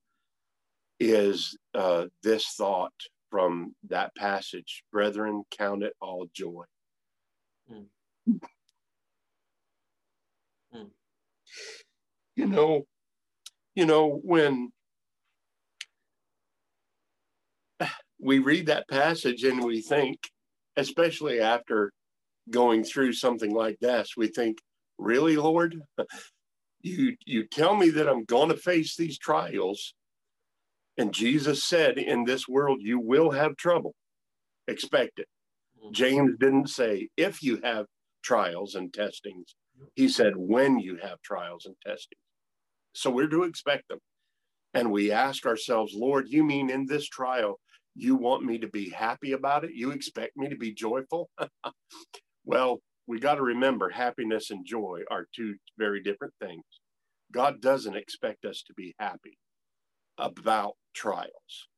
is 0.99 1.57
uh, 1.75 2.07
this 2.23 2.55
thought 2.57 2.93
from 3.31 3.75
that 3.89 4.15
passage 4.17 4.83
Brethren, 4.91 5.45
count 5.51 5.83
it 5.83 5.93
all 6.01 6.27
joy. 6.35 6.65
Mm. 7.71 7.87
Mm. 10.75 10.91
You 12.37 12.47
know, 12.47 12.87
you 13.75 13.87
know, 13.87 14.21
when 14.23 14.73
we 18.21 18.39
read 18.39 18.67
that 18.67 18.89
passage 18.89 19.45
and 19.45 19.63
we 19.63 19.81
think, 19.81 20.19
especially 20.77 21.41
after 21.41 21.93
going 22.51 22.85
through 22.85 23.13
something 23.13 23.53
like 23.53 23.79
this, 23.81 24.17
we 24.17 24.29
think, 24.29 24.59
really, 24.99 25.37
Lord? 25.37 25.81
You, 26.81 27.17
you 27.27 27.45
tell 27.47 27.75
me 27.75 27.91
that 27.91 28.09
I'm 28.09 28.25
going 28.25 28.49
to 28.51 28.57
face 28.57 28.97
these 28.97 29.19
trials. 29.19 29.95
And 30.97 31.13
Jesus 31.13 31.65
said, 31.65 31.99
in 31.99 32.25
this 32.25 32.49
world, 32.49 32.79
you 32.81 32.99
will 32.99 33.31
have 33.31 33.57
trouble. 33.57 33.95
Expect 34.67 35.19
it. 35.19 35.27
Mm-hmm. 35.81 35.93
James 35.93 36.37
didn't 36.39 36.69
say, 36.69 37.09
if 37.17 37.43
you 37.43 37.61
have 37.63 37.87
trials 38.23 38.75
and 38.75 38.93
testings. 38.93 39.55
He 39.95 40.09
said, 40.09 40.33
when 40.37 40.79
you 40.79 40.99
have 41.03 41.23
trials 41.23 41.67
and 41.67 41.77
testings. 41.85 42.21
So 42.95 43.11
we're 43.11 43.29
to 43.29 43.45
expect 43.45 43.89
them. 43.89 44.01
And 44.75 44.91
we 44.91 45.13
ask 45.13 45.47
ourselves, 45.47 45.95
Lord, 45.95 46.27
you 46.29 46.45
mean 46.45 46.69
in 46.69 46.87
this 46.87 47.07
trial, 47.07 47.59
you 47.99 48.15
want 48.15 48.45
me 48.45 48.59
to 48.59 48.69
be 48.69 48.91
happy 48.91 49.33
about 49.33 49.65
it? 49.65 49.73
You 49.75 49.91
expect 49.91 50.37
me 50.37 50.49
to 50.49 50.57
be 50.57 50.73
joyful? 50.73 51.29
well, 52.45 52.81
we 53.07 53.19
got 53.19 53.35
to 53.37 53.43
remember 53.43 53.91
happiness 53.91 54.51
and 54.51 54.65
joy 54.65 55.03
are 55.11 55.27
two 55.35 55.57
very 55.79 56.03
different 56.03 56.35
things. 56.41 56.65
God 57.33 57.61
doesn't 57.61 57.97
expect 57.97 58.45
us 58.45 58.63
to 58.69 58.75
be 58.75 58.95
happy 58.99 59.37
about 60.17 60.75
trials. 60.95 61.69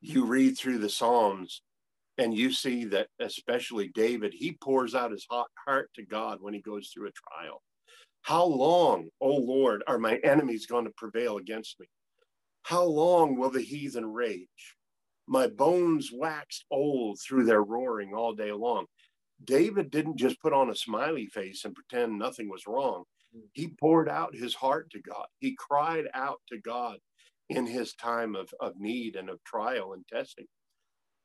You 0.00 0.24
read 0.24 0.56
through 0.56 0.78
the 0.78 0.88
Psalms 0.88 1.62
and 2.16 2.34
you 2.34 2.52
see 2.52 2.86
that, 2.86 3.08
especially 3.20 3.90
David, 3.94 4.32
he 4.34 4.56
pours 4.62 4.94
out 4.94 5.12
his 5.12 5.26
heart 5.28 5.90
to 5.96 6.02
God 6.04 6.38
when 6.40 6.54
he 6.54 6.60
goes 6.60 6.88
through 6.88 7.08
a 7.08 7.42
trial. 7.42 7.62
How 8.22 8.44
long, 8.44 9.08
O 9.20 9.36
Lord, 9.36 9.82
are 9.86 9.98
my 9.98 10.16
enemies 10.16 10.66
going 10.66 10.84
to 10.84 10.92
prevail 10.96 11.36
against 11.36 11.78
me? 11.78 11.86
How 12.62 12.84
long 12.84 13.36
will 13.36 13.50
the 13.50 13.62
heathen 13.62 14.06
rage? 14.06 14.76
My 15.26 15.46
bones 15.46 16.10
waxed 16.12 16.64
old 16.70 17.20
through 17.20 17.44
their 17.44 17.62
roaring 17.62 18.14
all 18.14 18.34
day 18.34 18.52
long. 18.52 18.86
David 19.44 19.90
didn't 19.90 20.18
just 20.18 20.40
put 20.40 20.52
on 20.52 20.70
a 20.70 20.76
smiley 20.76 21.26
face 21.26 21.64
and 21.64 21.74
pretend 21.74 22.18
nothing 22.18 22.48
was 22.48 22.66
wrong. 22.66 23.04
He 23.52 23.68
poured 23.80 24.08
out 24.08 24.34
his 24.34 24.54
heart 24.54 24.90
to 24.90 25.00
God. 25.00 25.26
He 25.38 25.56
cried 25.58 26.06
out 26.14 26.40
to 26.48 26.58
God 26.58 26.98
in 27.48 27.66
his 27.66 27.94
time 27.94 28.34
of, 28.34 28.50
of 28.60 28.74
need 28.78 29.16
and 29.16 29.30
of 29.30 29.42
trial 29.44 29.92
and 29.92 30.04
testing. 30.08 30.46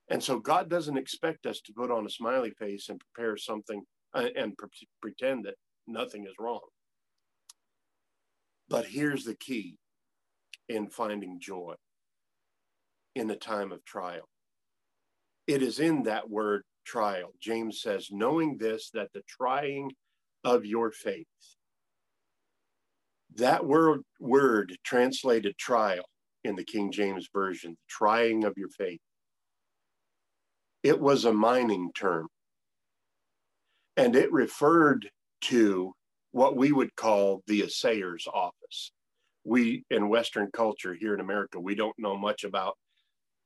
And 0.09 0.23
so 0.23 0.39
God 0.39 0.69
doesn't 0.69 0.97
expect 0.97 1.45
us 1.45 1.61
to 1.61 1.73
put 1.73 1.91
on 1.91 2.05
a 2.05 2.09
smiley 2.09 2.51
face 2.51 2.89
and 2.89 2.99
prepare 2.99 3.37
something 3.37 3.81
uh, 4.13 4.27
and 4.35 4.57
pre- 4.57 4.69
pretend 5.01 5.45
that 5.45 5.55
nothing 5.87 6.25
is 6.25 6.35
wrong. 6.39 6.61
But 8.69 8.85
here's 8.85 9.25
the 9.25 9.35
key 9.35 9.77
in 10.69 10.89
finding 10.89 11.39
joy 11.39 11.75
in 13.15 13.27
the 13.27 13.35
time 13.35 13.71
of 13.71 13.83
trial. 13.85 14.27
It 15.47 15.61
is 15.61 15.79
in 15.79 16.03
that 16.03 16.29
word 16.29 16.63
trial. 16.85 17.33
James 17.39 17.81
says, 17.81 18.09
knowing 18.11 18.57
this, 18.57 18.89
that 18.93 19.09
the 19.13 19.21
trying 19.27 19.91
of 20.43 20.65
your 20.65 20.91
faith, 20.91 21.25
that 23.35 23.65
word, 23.65 24.01
word 24.19 24.77
translated 24.83 25.57
trial 25.57 26.05
in 26.43 26.55
the 26.55 26.63
King 26.63 26.91
James 26.91 27.27
Version, 27.33 27.71
the 27.71 27.77
trying 27.89 28.43
of 28.43 28.53
your 28.57 28.69
faith, 28.69 28.99
it 30.83 30.99
was 30.99 31.25
a 31.25 31.33
mining 31.33 31.91
term. 31.95 32.27
And 33.97 34.15
it 34.15 34.31
referred 34.31 35.09
to 35.41 35.93
what 36.31 36.57
we 36.57 36.71
would 36.71 36.95
call 36.95 37.41
the 37.47 37.61
assayer's 37.61 38.27
office. 38.31 38.91
We 39.45 39.83
in 39.89 40.09
Western 40.09 40.49
culture 40.51 40.93
here 40.93 41.13
in 41.13 41.21
America, 41.21 41.59
we 41.59 41.75
don't 41.75 41.97
know 41.97 42.17
much 42.17 42.43
about 42.43 42.75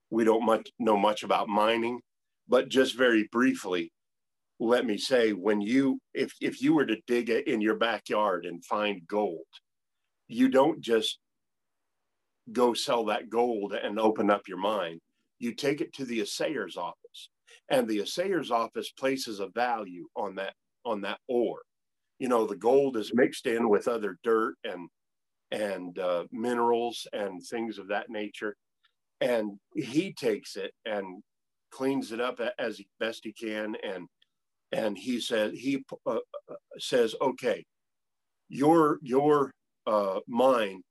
we 0.09 0.23
don't 0.23 0.45
much 0.45 0.69
know 0.79 0.97
much 0.97 1.23
about 1.23 1.47
mining, 1.47 1.99
but 2.47 2.69
just 2.69 2.97
very 2.97 3.27
briefly, 3.31 3.91
let 4.59 4.85
me 4.85 4.97
say 4.97 5.31
when 5.31 5.61
you 5.61 5.99
if 6.13 6.33
if 6.41 6.61
you 6.61 6.73
were 6.73 6.85
to 6.85 7.01
dig 7.07 7.29
in 7.29 7.61
your 7.61 7.75
backyard 7.75 8.45
and 8.45 8.63
find 8.65 9.07
gold, 9.07 9.45
you 10.27 10.49
don't 10.49 10.81
just 10.81 11.19
go 12.51 12.73
sell 12.73 13.05
that 13.05 13.29
gold 13.29 13.73
and 13.73 13.99
open 13.99 14.29
up 14.29 14.47
your 14.47 14.57
mine. 14.57 14.99
You 15.37 15.53
take 15.53 15.81
it 15.81 15.93
to 15.93 16.05
the 16.05 16.21
assayer's 16.21 16.75
office, 16.75 17.29
and 17.69 17.87
the 17.87 17.99
assayer's 17.99 18.51
office 18.51 18.91
places 18.91 19.39
a 19.39 19.47
value 19.47 20.07
on 20.15 20.35
that 20.35 20.53
on 20.85 21.01
that 21.01 21.19
ore 21.27 21.61
you 22.19 22.27
know 22.27 22.45
the 22.45 22.55
gold 22.55 22.97
is 22.97 23.13
mixed 23.13 23.47
in 23.47 23.69
with 23.69 23.87
other 23.87 24.17
dirt 24.23 24.55
and 24.63 24.89
and 25.51 25.97
uh, 25.97 26.25
minerals 26.31 27.07
and 27.11 27.41
things 27.41 27.79
of 27.79 27.87
that 27.87 28.09
nature 28.09 28.55
and 29.21 29.59
he 29.75 30.13
takes 30.13 30.55
it 30.55 30.71
and 30.85 31.23
cleans 31.71 32.11
it 32.11 32.21
up 32.21 32.39
as 32.57 32.81
best 32.99 33.21
he 33.23 33.33
can 33.33 33.75
and 33.83 34.07
and 34.71 34.97
he 34.97 35.19
says 35.19 35.53
he 35.53 35.83
uh, 36.05 36.17
uh, 36.49 36.55
says 36.79 37.15
okay 37.21 37.63
your 38.49 38.99
your 39.01 39.51
uh, 39.87 40.19
mine 40.27 40.81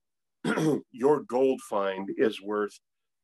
your 0.93 1.21
gold 1.23 1.61
find 1.69 2.09
is 2.17 2.41
worth 2.41 2.79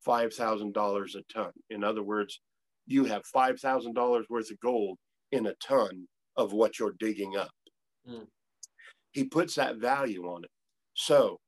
$5000 0.07 1.15
a 1.15 1.33
ton 1.33 1.53
in 1.71 1.85
other 1.85 2.03
words 2.03 2.41
you 2.87 3.05
have 3.05 3.23
$5000 3.35 4.25
worth 4.29 4.51
of 4.51 4.61
gold 4.61 4.99
in 5.33 5.47
a 5.47 5.55
ton 5.55 6.07
of 6.37 6.53
what 6.53 6.79
you're 6.79 6.95
digging 6.99 7.37
up 7.37 7.51
Mm. 8.09 8.27
He 9.13 9.25
puts 9.25 9.55
that 9.55 9.77
value 9.77 10.25
on 10.25 10.45
it. 10.45 10.51
So 10.95 11.39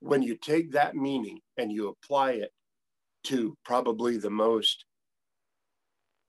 when 0.00 0.22
you 0.22 0.36
take 0.36 0.72
that 0.72 0.94
meaning 0.94 1.38
and 1.56 1.72
you 1.72 1.88
apply 1.88 2.32
it 2.32 2.50
to 3.24 3.56
probably 3.64 4.16
the 4.16 4.30
most 4.30 4.84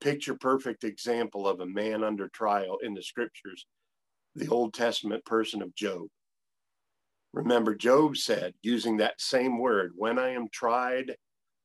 picture 0.01 0.35
perfect 0.35 0.83
example 0.83 1.47
of 1.47 1.59
a 1.59 1.65
man 1.65 2.03
under 2.03 2.27
trial 2.29 2.77
in 2.83 2.93
the 2.93 3.01
scriptures, 3.01 3.65
the 4.35 4.47
Old 4.47 4.73
Testament 4.73 5.23
person 5.25 5.61
of 5.61 5.75
Job. 5.75 6.07
Remember, 7.33 7.75
Job 7.75 8.17
said, 8.17 8.53
using 8.61 8.97
that 8.97 9.19
same 9.19 9.59
word, 9.59 9.91
when 9.95 10.17
I 10.19 10.29
am 10.29 10.47
tried, 10.51 11.15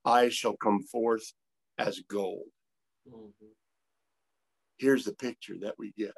I 0.05 0.29
shall 0.29 0.57
come 0.57 0.83
forth 0.83 1.33
as 1.79 2.01
gold. 2.09 2.49
Mm-hmm. 3.09 3.47
Here's 4.79 5.05
the 5.05 5.15
picture 5.15 5.57
that 5.61 5.75
we 5.79 5.93
get 5.97 6.13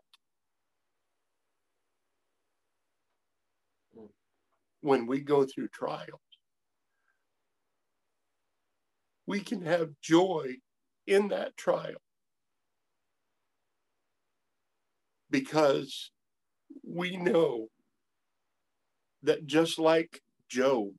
when 4.83 5.07
we 5.07 5.20
go 5.20 5.46
through 5.46 5.68
trials, 5.68 6.20
we 9.26 9.40
can 9.40 9.64
have 9.64 9.90
joy 10.00 10.56
in 11.06 11.28
that 11.28 11.56
trial 11.56 12.00
because 15.30 16.11
we 16.85 17.16
know 17.16 17.68
that 19.22 19.46
just 19.46 19.78
like 19.78 20.20
Job, 20.48 20.90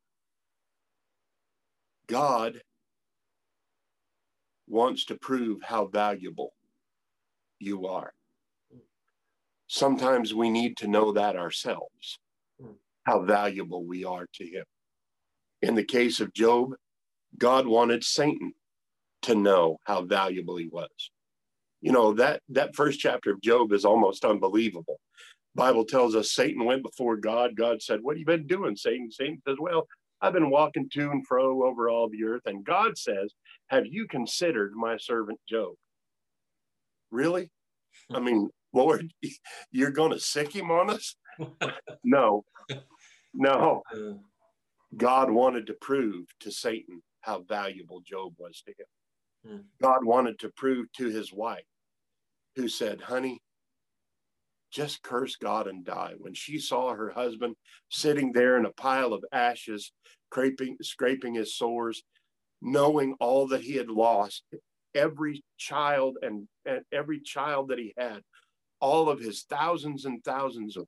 God 2.07 2.61
wants 4.67 5.05
to 5.05 5.15
prove 5.15 5.61
how 5.61 5.85
valuable 5.85 6.53
you 7.59 7.85
are. 7.85 8.13
Sometimes 9.67 10.33
we 10.33 10.49
need 10.49 10.77
to 10.77 10.87
know 10.87 11.13
that 11.13 11.35
ourselves, 11.35 12.19
hmm. 12.59 12.71
how 13.03 13.23
valuable 13.23 13.85
we 13.85 14.03
are 14.03 14.25
to 14.33 14.45
Him. 14.45 14.65
In 15.61 15.75
the 15.75 15.83
case 15.83 16.19
of 16.19 16.33
Job, 16.33 16.73
God 17.37 17.67
wanted 17.67 18.03
Satan 18.03 18.53
to 19.23 19.35
know 19.35 19.77
how 19.85 20.03
valuable 20.03 20.57
he 20.57 20.67
was. 20.67 21.11
You 21.81 21.91
know, 21.91 22.13
that, 22.13 22.41
that 22.49 22.75
first 22.75 22.99
chapter 22.99 23.31
of 23.31 23.41
Job 23.41 23.73
is 23.73 23.85
almost 23.85 24.23
unbelievable. 24.23 24.99
Bible 25.55 25.85
tells 25.85 26.15
us 26.15 26.31
Satan 26.31 26.65
went 26.65 26.83
before 26.83 27.17
God. 27.17 27.55
God 27.55 27.81
said, 27.81 27.99
What 28.01 28.15
have 28.15 28.19
you 28.19 28.25
been 28.25 28.47
doing, 28.47 28.75
Satan? 28.75 29.11
Satan 29.11 29.41
says, 29.47 29.57
Well, 29.59 29.87
I've 30.21 30.33
been 30.33 30.49
walking 30.49 30.89
to 30.93 31.11
and 31.11 31.25
fro 31.27 31.67
over 31.67 31.89
all 31.89 32.09
the 32.09 32.23
earth. 32.23 32.43
And 32.45 32.63
God 32.63 32.97
says, 32.97 33.33
Have 33.67 33.85
you 33.85 34.07
considered 34.07 34.73
my 34.73 34.97
servant 34.97 35.39
Job? 35.47 35.73
Really? 37.11 37.51
I 38.11 38.19
mean, 38.19 38.49
Lord, 38.73 39.13
you're 39.71 39.91
going 39.91 40.11
to 40.11 40.19
sick 40.19 40.53
him 40.53 40.71
on 40.71 40.89
us? 40.89 41.15
no, 42.03 42.43
no. 43.33 43.83
Uh. 43.93 44.13
God 44.95 45.31
wanted 45.31 45.67
to 45.67 45.73
prove 45.73 46.25
to 46.41 46.51
Satan 46.51 47.01
how 47.23 47.41
valuable 47.41 48.01
Job 48.05 48.33
was 48.37 48.61
to 48.65 48.71
him. 48.71 48.85
Hmm. 49.45 49.63
God 49.81 50.05
wanted 50.05 50.39
to 50.39 50.49
prove 50.55 50.91
to 50.93 51.07
his 51.07 51.33
wife, 51.33 51.65
who 52.55 52.69
said, 52.69 53.01
Honey, 53.01 53.41
just 54.71 55.01
curse 55.03 55.35
God 55.35 55.67
and 55.67 55.85
die. 55.85 56.13
When 56.17 56.33
she 56.33 56.59
saw 56.59 56.93
her 56.93 57.09
husband 57.09 57.55
sitting 57.89 58.31
there 58.31 58.57
in 58.57 58.65
a 58.65 58.71
pile 58.71 59.13
of 59.13 59.23
ashes, 59.31 59.91
scraping, 60.31 60.77
scraping 60.81 61.35
his 61.35 61.55
sores, 61.55 62.03
knowing 62.61 63.15
all 63.19 63.47
that 63.47 63.61
he 63.61 63.73
had 63.73 63.89
lost, 63.89 64.43
every 64.95 65.43
child 65.57 66.17
and, 66.21 66.47
and 66.65 66.81
every 66.91 67.19
child 67.19 67.69
that 67.69 67.79
he 67.79 67.93
had, 67.97 68.21
all 68.79 69.09
of 69.09 69.19
his 69.19 69.43
thousands 69.43 70.05
and 70.05 70.23
thousands 70.23 70.75
of 70.75 70.87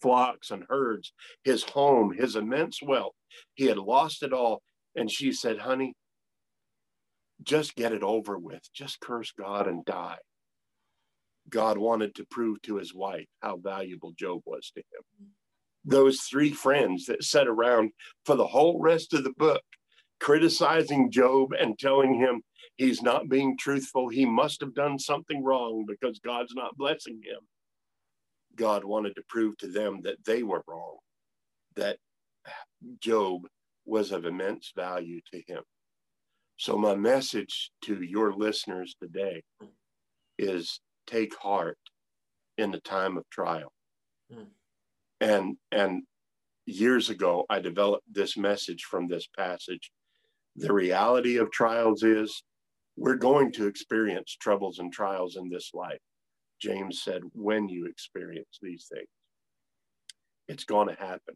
flocks 0.00 0.50
and 0.50 0.64
herds, 0.68 1.12
his 1.44 1.62
home, 1.62 2.12
his 2.12 2.36
immense 2.36 2.80
wealth, 2.82 3.14
he 3.54 3.66
had 3.66 3.78
lost 3.78 4.22
it 4.22 4.32
all. 4.32 4.62
And 4.94 5.10
she 5.10 5.32
said, 5.32 5.58
Honey, 5.58 5.94
just 7.42 7.74
get 7.74 7.92
it 7.92 8.02
over 8.02 8.38
with. 8.38 8.62
Just 8.72 9.00
curse 9.00 9.32
God 9.32 9.66
and 9.66 9.84
die. 9.84 10.18
God 11.48 11.78
wanted 11.78 12.14
to 12.16 12.26
prove 12.30 12.62
to 12.62 12.76
his 12.76 12.94
wife 12.94 13.26
how 13.40 13.56
valuable 13.56 14.12
Job 14.16 14.42
was 14.44 14.70
to 14.74 14.80
him. 14.80 15.28
Those 15.84 16.20
three 16.20 16.50
friends 16.50 17.06
that 17.06 17.24
sat 17.24 17.48
around 17.48 17.90
for 18.24 18.36
the 18.36 18.46
whole 18.46 18.80
rest 18.80 19.12
of 19.12 19.24
the 19.24 19.32
book, 19.36 19.62
criticizing 20.20 21.10
Job 21.10 21.52
and 21.58 21.76
telling 21.78 22.14
him 22.14 22.42
he's 22.76 23.02
not 23.02 23.28
being 23.28 23.58
truthful, 23.58 24.08
he 24.08 24.24
must 24.24 24.60
have 24.60 24.74
done 24.74 24.98
something 24.98 25.42
wrong 25.42 25.84
because 25.86 26.20
God's 26.20 26.54
not 26.54 26.76
blessing 26.76 27.20
him. 27.24 27.40
God 28.54 28.84
wanted 28.84 29.16
to 29.16 29.22
prove 29.28 29.56
to 29.58 29.66
them 29.66 30.02
that 30.02 30.24
they 30.24 30.44
were 30.44 30.62
wrong, 30.68 30.98
that 31.74 31.98
Job 33.00 33.42
was 33.84 34.12
of 34.12 34.24
immense 34.24 34.72
value 34.74 35.20
to 35.32 35.42
him. 35.46 35.62
So, 36.56 36.76
my 36.76 36.94
message 36.94 37.70
to 37.82 38.02
your 38.02 38.32
listeners 38.32 38.94
today 39.00 39.42
is 40.38 40.80
take 41.06 41.36
heart 41.36 41.78
in 42.58 42.70
the 42.70 42.80
time 42.80 43.16
of 43.16 43.28
trial. 43.30 43.72
Mm. 44.32 44.46
And, 45.20 45.56
and 45.70 46.02
years 46.66 47.10
ago, 47.10 47.44
I 47.48 47.60
developed 47.60 48.04
this 48.12 48.36
message 48.36 48.84
from 48.84 49.08
this 49.08 49.26
passage. 49.36 49.90
The 50.56 50.72
reality 50.72 51.38
of 51.38 51.50
trials 51.50 52.02
is 52.02 52.42
we're 52.96 53.16
going 53.16 53.52
to 53.52 53.66
experience 53.66 54.36
troubles 54.40 54.78
and 54.78 54.92
trials 54.92 55.36
in 55.36 55.48
this 55.48 55.70
life. 55.74 56.00
James 56.60 57.02
said, 57.02 57.22
when 57.32 57.68
you 57.68 57.86
experience 57.86 58.58
these 58.60 58.86
things, 58.92 59.08
it's 60.48 60.64
going 60.64 60.88
to 60.88 60.94
happen. 60.94 61.34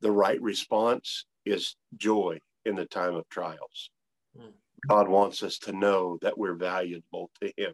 The 0.00 0.12
right 0.12 0.40
response 0.40 1.24
is 1.44 1.76
joy 1.96 2.38
in 2.64 2.76
the 2.76 2.86
time 2.86 3.14
of 3.14 3.28
trials. 3.28 3.90
Mm. 4.38 4.52
God 4.86 5.08
wants 5.08 5.42
us 5.42 5.58
to 5.58 5.72
know 5.72 6.18
that 6.22 6.38
we're 6.38 6.54
valuable 6.54 7.30
to 7.40 7.52
Him. 7.56 7.72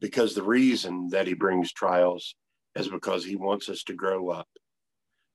Because 0.00 0.34
the 0.34 0.42
reason 0.42 1.08
that 1.10 1.26
He 1.26 1.34
brings 1.34 1.72
trials 1.72 2.34
is 2.76 2.88
because 2.88 3.24
He 3.24 3.36
wants 3.36 3.68
us 3.68 3.82
to 3.84 3.94
grow 3.94 4.30
up, 4.30 4.48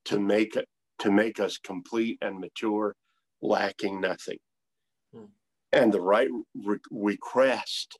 to 0.06 0.20
make 0.20 0.58
to 1.00 1.12
make 1.12 1.40
us 1.40 1.58
complete 1.58 2.18
and 2.22 2.40
mature, 2.40 2.96
lacking 3.42 4.02
nothing. 4.02 4.40
Mm. 5.16 5.30
And 5.72 5.94
the 5.94 6.02
right 6.02 6.30
re- 6.56 6.80
request 6.92 8.00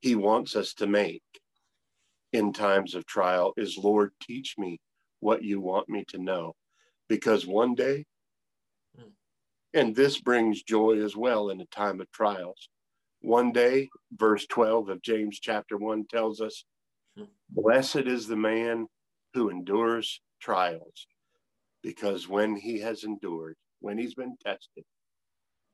He 0.00 0.14
wants 0.14 0.54
us 0.54 0.74
to 0.74 0.86
make 0.86 1.22
in 2.32 2.52
times 2.52 2.94
of 2.94 3.06
trial 3.06 3.52
is, 3.56 3.78
Lord, 3.78 4.12
teach 4.22 4.54
me 4.58 4.80
what 5.20 5.42
you 5.42 5.60
want 5.60 5.88
me 5.88 6.04
to 6.08 6.18
know. 6.18 6.54
Because 7.08 7.46
one 7.46 7.74
day 7.74 8.04
hmm. 8.96 9.08
and 9.74 9.94
this 9.94 10.20
brings 10.20 10.62
joy 10.62 11.02
as 11.02 11.16
well 11.16 11.50
in 11.50 11.60
a 11.60 11.66
time 11.66 12.00
of 12.00 12.10
trials. 12.12 12.68
One 13.20 13.52
day, 13.52 13.88
verse 14.12 14.46
12 14.46 14.90
of 14.90 15.02
James 15.02 15.40
chapter 15.40 15.76
1 15.76 16.06
tells 16.10 16.40
us, 16.40 16.64
hmm. 17.16 17.24
Blessed 17.50 18.06
is 18.06 18.26
the 18.26 18.36
man 18.36 18.86
who 19.34 19.50
endures 19.50 20.20
trials, 20.40 21.06
because 21.82 22.28
when 22.28 22.56
he 22.56 22.80
has 22.80 23.04
endured, 23.04 23.56
when 23.80 23.98
he's 23.98 24.14
been 24.14 24.36
tested, 24.44 24.84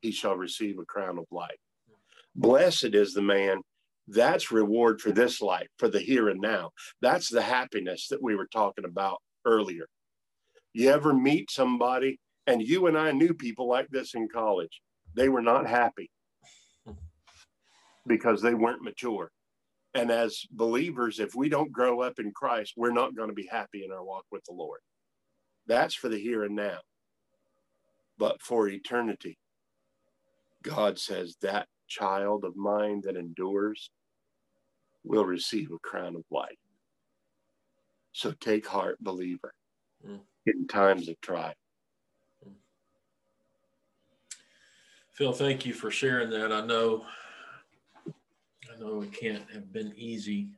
he 0.01 0.11
shall 0.11 0.37
receive 0.37 0.79
a 0.79 0.85
crown 0.85 1.19
of 1.19 1.27
life. 1.31 1.51
Hmm. 1.89 1.95
Blessed 2.41 2.95
is 2.95 3.13
the 3.13 3.23
man. 3.23 3.61
That's 4.07 4.53
reward 4.53 5.01
for 5.01 5.13
this 5.13 5.41
life, 5.41 5.69
for 5.79 5.89
the 5.89 5.99
here 5.99 6.29
and 6.29 6.41
now. 6.41 6.71
That's 7.01 7.31
the 7.31 7.43
happiness 7.43 8.09
that 8.09 8.23
we 8.23 8.35
were 8.35 8.49
talking 8.53 8.85
about 8.85 9.19
earlier. 9.47 9.87
You 10.75 10.91
ever 10.91 11.15
meet 11.15 11.51
somebody 11.51 12.19
and 12.47 12.61
you 12.61 12.87
and 12.89 12.99
I 12.99 13.13
knew 13.13 13.33
people 13.33 13.69
like 13.69 13.89
this 13.91 14.15
in 14.15 14.29
college. 14.29 14.83
They 15.15 15.29
were 15.29 15.43
not 15.43 15.67
happy 15.67 16.11
because 18.07 18.43
they 18.43 18.55
weren't 18.55 18.83
mature. 18.83 19.31
And 19.95 20.11
as 20.11 20.43
believers, 20.51 21.21
if 21.21 21.37
we 21.37 21.49
don't 21.49 21.73
grow 21.73 22.01
up 22.01 22.19
in 22.19 22.33
Christ, 22.33 22.75
we're 22.77 22.91
not 22.91 23.15
going 23.15 23.29
to 23.29 23.35
be 23.35 23.49
happy 23.51 23.85
in 23.85 23.93
our 23.93 24.05
walk 24.05 24.25
with 24.33 24.43
the 24.45 24.53
Lord. 24.53 24.81
That's 25.67 25.95
for 25.95 26.09
the 26.09 26.19
here 26.19 26.43
and 26.43 26.57
now. 26.57 26.79
But 28.19 28.43
for 28.43 28.69
eternity, 28.69 29.39
God 30.63 30.99
says 30.99 31.37
that 31.43 31.69
child 31.89 32.45
of 32.45 32.57
mine 32.57 33.03
that 33.05 33.17
endures 33.17 33.91
will 35.05 35.25
receive 35.25 35.71
a 35.71 35.79
crown 35.79 36.17
of 36.17 36.25
life. 36.31 36.59
So 38.13 38.33
take 38.33 38.67
heart, 38.67 38.99
believer, 39.01 39.55
mm. 40.07 40.21
In 40.47 40.67
times 40.67 41.09
of 41.09 41.21
trial. 41.21 41.55
Phil, 45.13 45.33
thank 45.33 45.65
you 45.65 45.73
for 45.73 45.91
sharing 45.91 46.29
that. 46.31 46.53
I 46.53 46.67
know, 46.67 47.05
I 48.07 48.81
know 48.81 49.03
it 49.03 49.13
can't 49.13 49.49
have 49.53 49.73
been 49.73 49.93
easy 49.97 50.49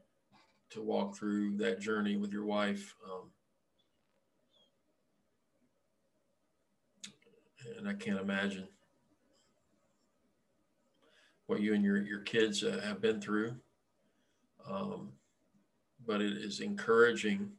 to 0.70 0.82
walk 0.82 1.14
through 1.14 1.58
that 1.58 1.80
journey 1.80 2.16
with 2.16 2.32
your 2.32 2.44
wife. 2.44 2.94
Um, 3.04 3.30
and 7.76 7.88
I 7.88 7.92
can't 7.92 8.20
imagine 8.20 8.66
what 11.46 11.60
you 11.60 11.74
and 11.74 11.84
your, 11.84 11.98
your 11.98 12.20
kids 12.20 12.64
uh, 12.64 12.80
have 12.82 13.00
been 13.00 13.20
through. 13.20 13.56
Um, 14.68 15.10
but 16.06 16.20
it 16.20 16.32
is 16.32 16.60
encouraging 16.60 17.50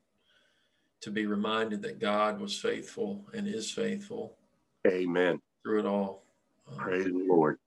to 1.02 1.12
be 1.12 1.26
reminded 1.26 1.82
that 1.84 2.00
God 2.00 2.40
was 2.40 2.58
faithful 2.58 3.26
and 3.34 3.48
is 3.48 3.70
faithful. 3.70 4.36
Amen. 4.88 5.40
Through 5.64 5.80
it 5.80 5.86
all. 5.86 6.24
Praise 6.78 7.06
the 7.06 7.26
Lord. 7.30 7.60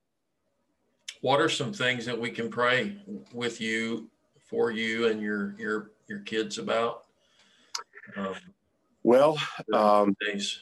What 1.21 1.41
are 1.41 1.49
some 1.49 1.73
things 1.73 2.07
that 2.07 2.19
we 2.19 2.31
can 2.31 2.51
pray 2.51 2.97
with 3.33 3.61
you, 3.61 4.09
for 4.49 4.71
you, 4.71 5.09
and 5.09 5.21
your 5.21 5.55
your 5.59 5.91
your 6.09 6.21
kids 6.21 6.59
about? 6.59 7.05
Um, 8.17 8.35
well, 9.03 9.39
um, 9.73 10.17
days. 10.21 10.61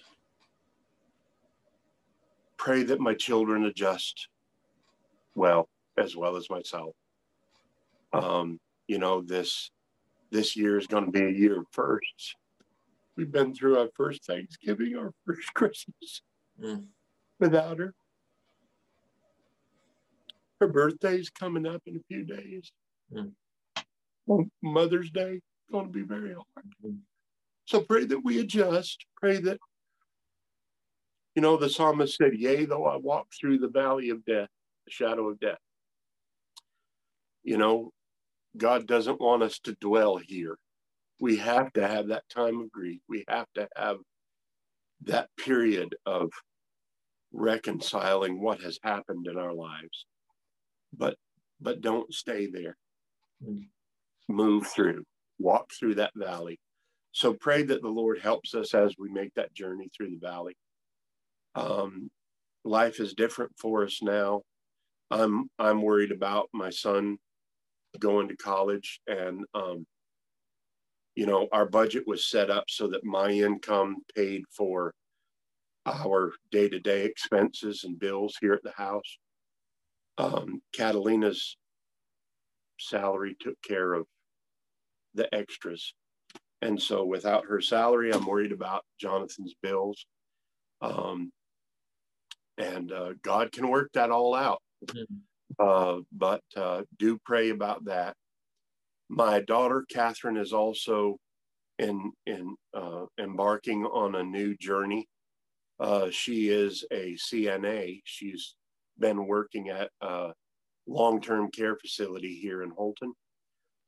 pray 2.56 2.82
that 2.84 3.00
my 3.00 3.14
children 3.14 3.64
adjust 3.64 4.28
well, 5.34 5.68
as 5.96 6.16
well 6.16 6.36
as 6.36 6.50
myself. 6.50 6.94
Um, 8.12 8.58
you 8.88 8.98
know, 8.98 9.22
this 9.22 9.70
this 10.30 10.56
year 10.56 10.76
is 10.78 10.86
going 10.86 11.04
to 11.06 11.10
be 11.10 11.24
a 11.24 11.30
year 11.30 11.60
of 11.60 11.66
firsts. 11.70 12.34
We've 13.18 13.32
been 13.32 13.52
through 13.52 13.80
our 13.80 13.88
first 13.96 14.24
Thanksgiving, 14.24 14.96
our 14.96 15.12
first 15.26 15.52
Christmas 15.54 16.22
Mm. 16.60 16.86
without 17.38 17.78
her. 17.78 17.94
Her 20.60 20.66
birthday's 20.66 21.30
coming 21.30 21.66
up 21.66 21.82
in 21.86 21.94
a 21.94 22.00
few 22.08 22.24
days. 22.24 22.72
Mm. 23.12 23.30
On 24.26 24.50
Mother's 24.60 25.12
Day, 25.12 25.40
going 25.70 25.86
to 25.86 25.92
be 25.92 26.02
very 26.02 26.32
hard. 26.32 26.66
Mm. 26.84 26.98
So 27.64 27.80
pray 27.82 28.06
that 28.06 28.24
we 28.24 28.40
adjust. 28.40 29.04
Pray 29.16 29.38
that, 29.38 29.58
you 31.36 31.42
know, 31.42 31.56
the 31.56 31.70
psalmist 31.70 32.16
said, 32.16 32.34
Yea, 32.34 32.64
though 32.64 32.86
I 32.86 32.96
walk 32.96 33.28
through 33.38 33.58
the 33.58 33.68
valley 33.68 34.10
of 34.10 34.24
death, 34.24 34.48
the 34.84 34.90
shadow 34.90 35.28
of 35.28 35.38
death. 35.38 35.58
You 37.44 37.56
know, 37.56 37.92
God 38.56 38.88
doesn't 38.88 39.20
want 39.20 39.44
us 39.44 39.60
to 39.60 39.76
dwell 39.80 40.16
here. 40.16 40.58
We 41.20 41.36
have 41.36 41.72
to 41.74 41.86
have 41.86 42.08
that 42.08 42.28
time 42.28 42.60
of 42.60 42.70
grief. 42.70 43.00
We 43.08 43.24
have 43.28 43.46
to 43.54 43.68
have 43.76 43.98
that 45.02 45.28
period 45.36 45.94
of 46.06 46.30
reconciling 47.32 48.40
what 48.40 48.60
has 48.62 48.78
happened 48.82 49.26
in 49.26 49.38
our 49.38 49.52
lives. 49.52 50.06
But 50.96 51.16
but 51.60 51.80
don't 51.80 52.12
stay 52.14 52.46
there. 52.46 52.76
Mm. 53.44 53.66
Move 54.28 54.66
through, 54.66 55.04
walk 55.38 55.70
through 55.72 55.96
that 55.96 56.12
valley. 56.14 56.58
So 57.12 57.34
pray 57.34 57.62
that 57.64 57.82
the 57.82 57.88
Lord 57.88 58.20
helps 58.20 58.54
us 58.54 58.74
as 58.74 58.94
we 58.98 59.08
make 59.10 59.34
that 59.34 59.54
journey 59.54 59.88
through 59.96 60.10
the 60.10 60.26
valley. 60.26 60.56
Um, 61.54 62.10
life 62.64 63.00
is 63.00 63.14
different 63.14 63.52
for 63.58 63.84
us 63.84 64.00
now. 64.02 64.42
I'm 65.10 65.50
I'm 65.58 65.82
worried 65.82 66.12
about 66.12 66.48
my 66.52 66.70
son 66.70 67.18
going 67.98 68.28
to 68.28 68.36
college 68.36 69.00
and 69.06 69.44
um, 69.54 69.86
you 71.18 71.26
know 71.26 71.48
our 71.50 71.66
budget 71.66 72.04
was 72.06 72.30
set 72.30 72.48
up 72.48 72.66
so 72.68 72.86
that 72.86 73.02
my 73.04 73.28
income 73.28 73.96
paid 74.14 74.42
for 74.56 74.94
our 75.84 76.30
day-to-day 76.52 77.04
expenses 77.04 77.82
and 77.82 77.98
bills 77.98 78.36
here 78.40 78.52
at 78.52 78.62
the 78.62 78.70
house 78.70 79.18
um, 80.18 80.62
catalina's 80.72 81.56
salary 82.78 83.34
took 83.40 83.60
care 83.66 83.94
of 83.94 84.06
the 85.14 85.26
extras 85.34 85.92
and 86.62 86.80
so 86.80 87.04
without 87.04 87.44
her 87.46 87.60
salary 87.60 88.12
i'm 88.14 88.24
worried 88.24 88.52
about 88.52 88.84
jonathan's 89.00 89.54
bills 89.60 90.06
um, 90.82 91.32
and 92.58 92.92
uh, 92.92 93.12
god 93.22 93.50
can 93.50 93.68
work 93.68 93.90
that 93.92 94.12
all 94.12 94.36
out 94.36 94.62
Mhm. 94.86 95.06
uh, 95.58 96.00
but 96.12 96.44
uh, 96.56 96.82
do 96.96 97.18
pray 97.24 97.50
about 97.50 97.84
that. 97.86 98.14
My 99.08 99.40
daughter 99.40 99.84
Catherine 99.90 100.36
is 100.36 100.52
also 100.52 101.16
in 101.78 102.12
in 102.26 102.56
uh, 102.74 103.06
embarking 103.18 103.84
on 103.86 104.14
a 104.14 104.22
new 104.22 104.56
journey. 104.56 105.06
Uh, 105.80 106.10
she 106.10 106.48
is 106.48 106.84
a 106.92 107.14
CNA. 107.14 108.00
She's 108.04 108.54
been 108.98 109.26
working 109.26 109.68
at 109.70 109.90
a 110.00 110.32
long-term 110.86 111.50
care 111.52 111.76
facility 111.76 112.34
here 112.34 112.62
in 112.62 112.70
Houlton, 112.72 113.12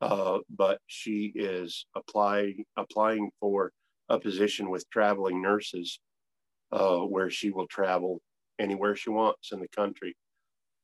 uh, 0.00 0.38
but 0.48 0.78
she 0.86 1.32
is 1.34 1.86
applying 1.96 2.64
applying 2.76 3.30
for 3.40 3.72
a 4.08 4.18
position 4.18 4.70
with 4.70 4.88
traveling 4.90 5.42
nurses, 5.42 6.00
uh, 6.72 6.98
where 6.98 7.30
she 7.30 7.50
will 7.50 7.66
travel 7.66 8.20
anywhere 8.58 8.96
she 8.96 9.10
wants 9.10 9.52
in 9.52 9.60
the 9.60 9.68
country 9.68 10.14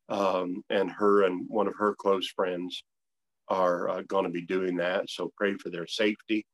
um, 0.09 0.63
and 0.71 0.91
her 0.91 1.25
and 1.25 1.45
one 1.49 1.67
of 1.67 1.75
her 1.79 1.95
close 1.95 2.29
friends 2.29 2.83
are 3.49 3.89
uh, 3.89 4.03
going 4.03 4.25
to 4.25 4.31
be 4.31 4.43
doing 4.43 4.77
that. 4.77 5.09
So 5.09 5.33
pray 5.37 5.55
for 5.55 5.71
their 5.71 5.87
safety. 5.87 6.45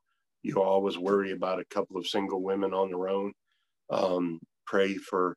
You 0.43 0.62
always 0.62 0.99
worry 0.99 1.32
about 1.32 1.61
a 1.61 1.64
couple 1.66 1.97
of 1.97 2.07
single 2.07 2.43
women 2.43 2.74
on 2.74 2.88
their 2.88 3.09
own. 3.09 3.32
Um, 3.90 4.40
pray 4.66 4.97
for 4.97 5.36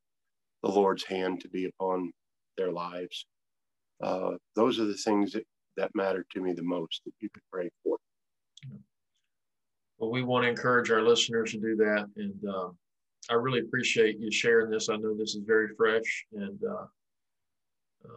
the 0.64 0.70
Lord's 0.70 1.04
hand 1.04 1.42
to 1.42 1.50
be 1.50 1.66
upon 1.66 2.12
their 2.58 2.72
lives. 2.72 3.26
Uh, 4.02 4.32
those 4.56 4.80
are 4.80 4.86
the 4.86 4.96
things 4.96 5.32
that, 5.34 5.46
that 5.78 5.92
matter 5.94 6.26
to 6.32 6.42
me 6.42 6.54
the 6.54 6.64
most 6.64 7.02
that 7.06 7.14
you 7.20 7.30
could 7.34 7.44
pray 7.52 7.70
for. 7.84 7.98
Well, 9.98 10.12
we 10.12 10.24
want 10.24 10.44
to 10.44 10.50
encourage 10.50 10.92
our 10.92 11.02
listeners 11.02 11.52
to 11.52 11.60
do 11.60 11.76
that. 11.78 12.08
And 12.18 12.50
uh, 12.50 12.70
I 13.30 13.36
really 13.36 13.60
appreciate 13.60 14.20
you 14.20 14.32
sharing 14.32 14.70
this. 14.70 14.90
I 14.90 14.98
know 14.98 15.16
this 15.16 15.36
is 15.36 15.44
very 15.46 15.70
fresh, 15.76 16.26
and 16.34 16.60
uh, 16.64 16.86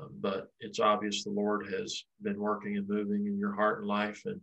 uh, 0.01 0.09
but 0.21 0.53
it's 0.61 0.81
obvious 0.81 1.25
the 1.25 1.31
Lord 1.31 1.67
has 1.73 2.05
been 2.23 2.39
working 2.39 2.77
and 2.77 2.89
moving 2.89 3.27
in 3.27 3.39
your 3.39 3.55
heart 3.55 3.81
and 3.81 3.89
life. 3.89 4.23
And 4.25 4.41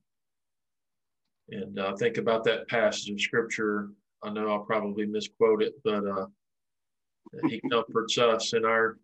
and 1.50 1.78
uh, 1.80 1.96
think 1.96 2.18
about 2.18 2.44
that 2.46 2.68
passage 2.68 3.10
of 3.10 3.22
scripture. 3.22 3.90
I 4.24 4.32
know 4.32 4.50
I'll 4.50 4.66
probably 4.66 5.06
misquote 5.06 5.62
it, 5.62 5.74
but 5.84 6.04
uh, 6.06 6.26
He 7.48 7.62
comforts 7.72 8.18
us 8.18 8.54
in 8.54 8.66
our 8.66 8.98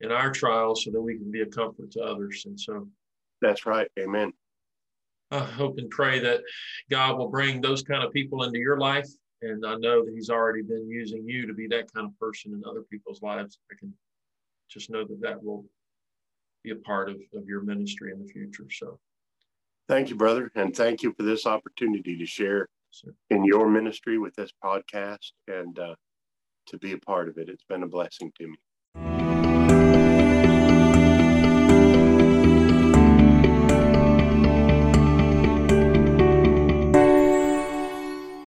in 0.00 0.12
our 0.12 0.30
trials 0.30 0.84
so 0.84 0.92
that 0.92 1.00
we 1.00 1.18
can 1.18 1.30
be 1.30 1.40
a 1.40 1.46
comfort 1.46 1.90
to 1.92 2.02
others. 2.02 2.44
And 2.46 2.58
so 2.58 2.88
That's 3.42 3.66
right. 3.66 3.88
Amen. 3.98 4.32
I 5.30 5.40
hope 5.40 5.78
and 5.78 5.90
pray 5.90 6.20
that 6.20 6.40
God 6.90 7.18
will 7.18 7.28
bring 7.28 7.60
those 7.60 7.82
kind 7.82 8.02
of 8.02 8.12
people 8.12 8.44
into 8.44 8.58
your 8.58 8.78
life. 8.78 9.08
And 9.42 9.66
I 9.66 9.74
know 9.74 10.04
that 10.04 10.14
He's 10.14 10.30
already 10.30 10.62
been 10.62 10.88
using 10.88 11.24
you 11.26 11.46
to 11.46 11.54
be 11.54 11.66
that 11.68 11.92
kind 11.92 12.06
of 12.06 12.18
person 12.18 12.52
in 12.52 12.62
other 12.64 12.82
people's 12.90 13.22
lives. 13.22 13.58
I 13.72 13.74
can 13.78 13.92
just 14.68 14.90
know 14.90 15.04
that 15.04 15.20
that 15.20 15.42
will 15.42 15.64
be 16.62 16.70
a 16.70 16.76
part 16.76 17.08
of, 17.08 17.16
of 17.34 17.46
your 17.46 17.62
ministry 17.62 18.12
in 18.12 18.20
the 18.20 18.28
future. 18.28 18.66
So, 18.70 18.98
Thank 19.88 20.10
you, 20.10 20.16
brother. 20.16 20.50
And 20.54 20.76
thank 20.76 21.02
you 21.02 21.14
for 21.16 21.22
this 21.22 21.46
opportunity 21.46 22.18
to 22.18 22.26
share 22.26 22.68
in 23.30 23.44
your 23.44 23.68
ministry 23.68 24.18
with 24.18 24.34
this 24.34 24.50
podcast 24.62 25.32
and 25.46 25.78
uh, 25.78 25.94
to 26.66 26.78
be 26.78 26.92
a 26.92 26.98
part 26.98 27.28
of 27.28 27.38
it. 27.38 27.48
It's 27.48 27.64
been 27.64 27.82
a 27.82 27.88
blessing 27.88 28.30
to 28.38 28.48
me. 28.48 28.56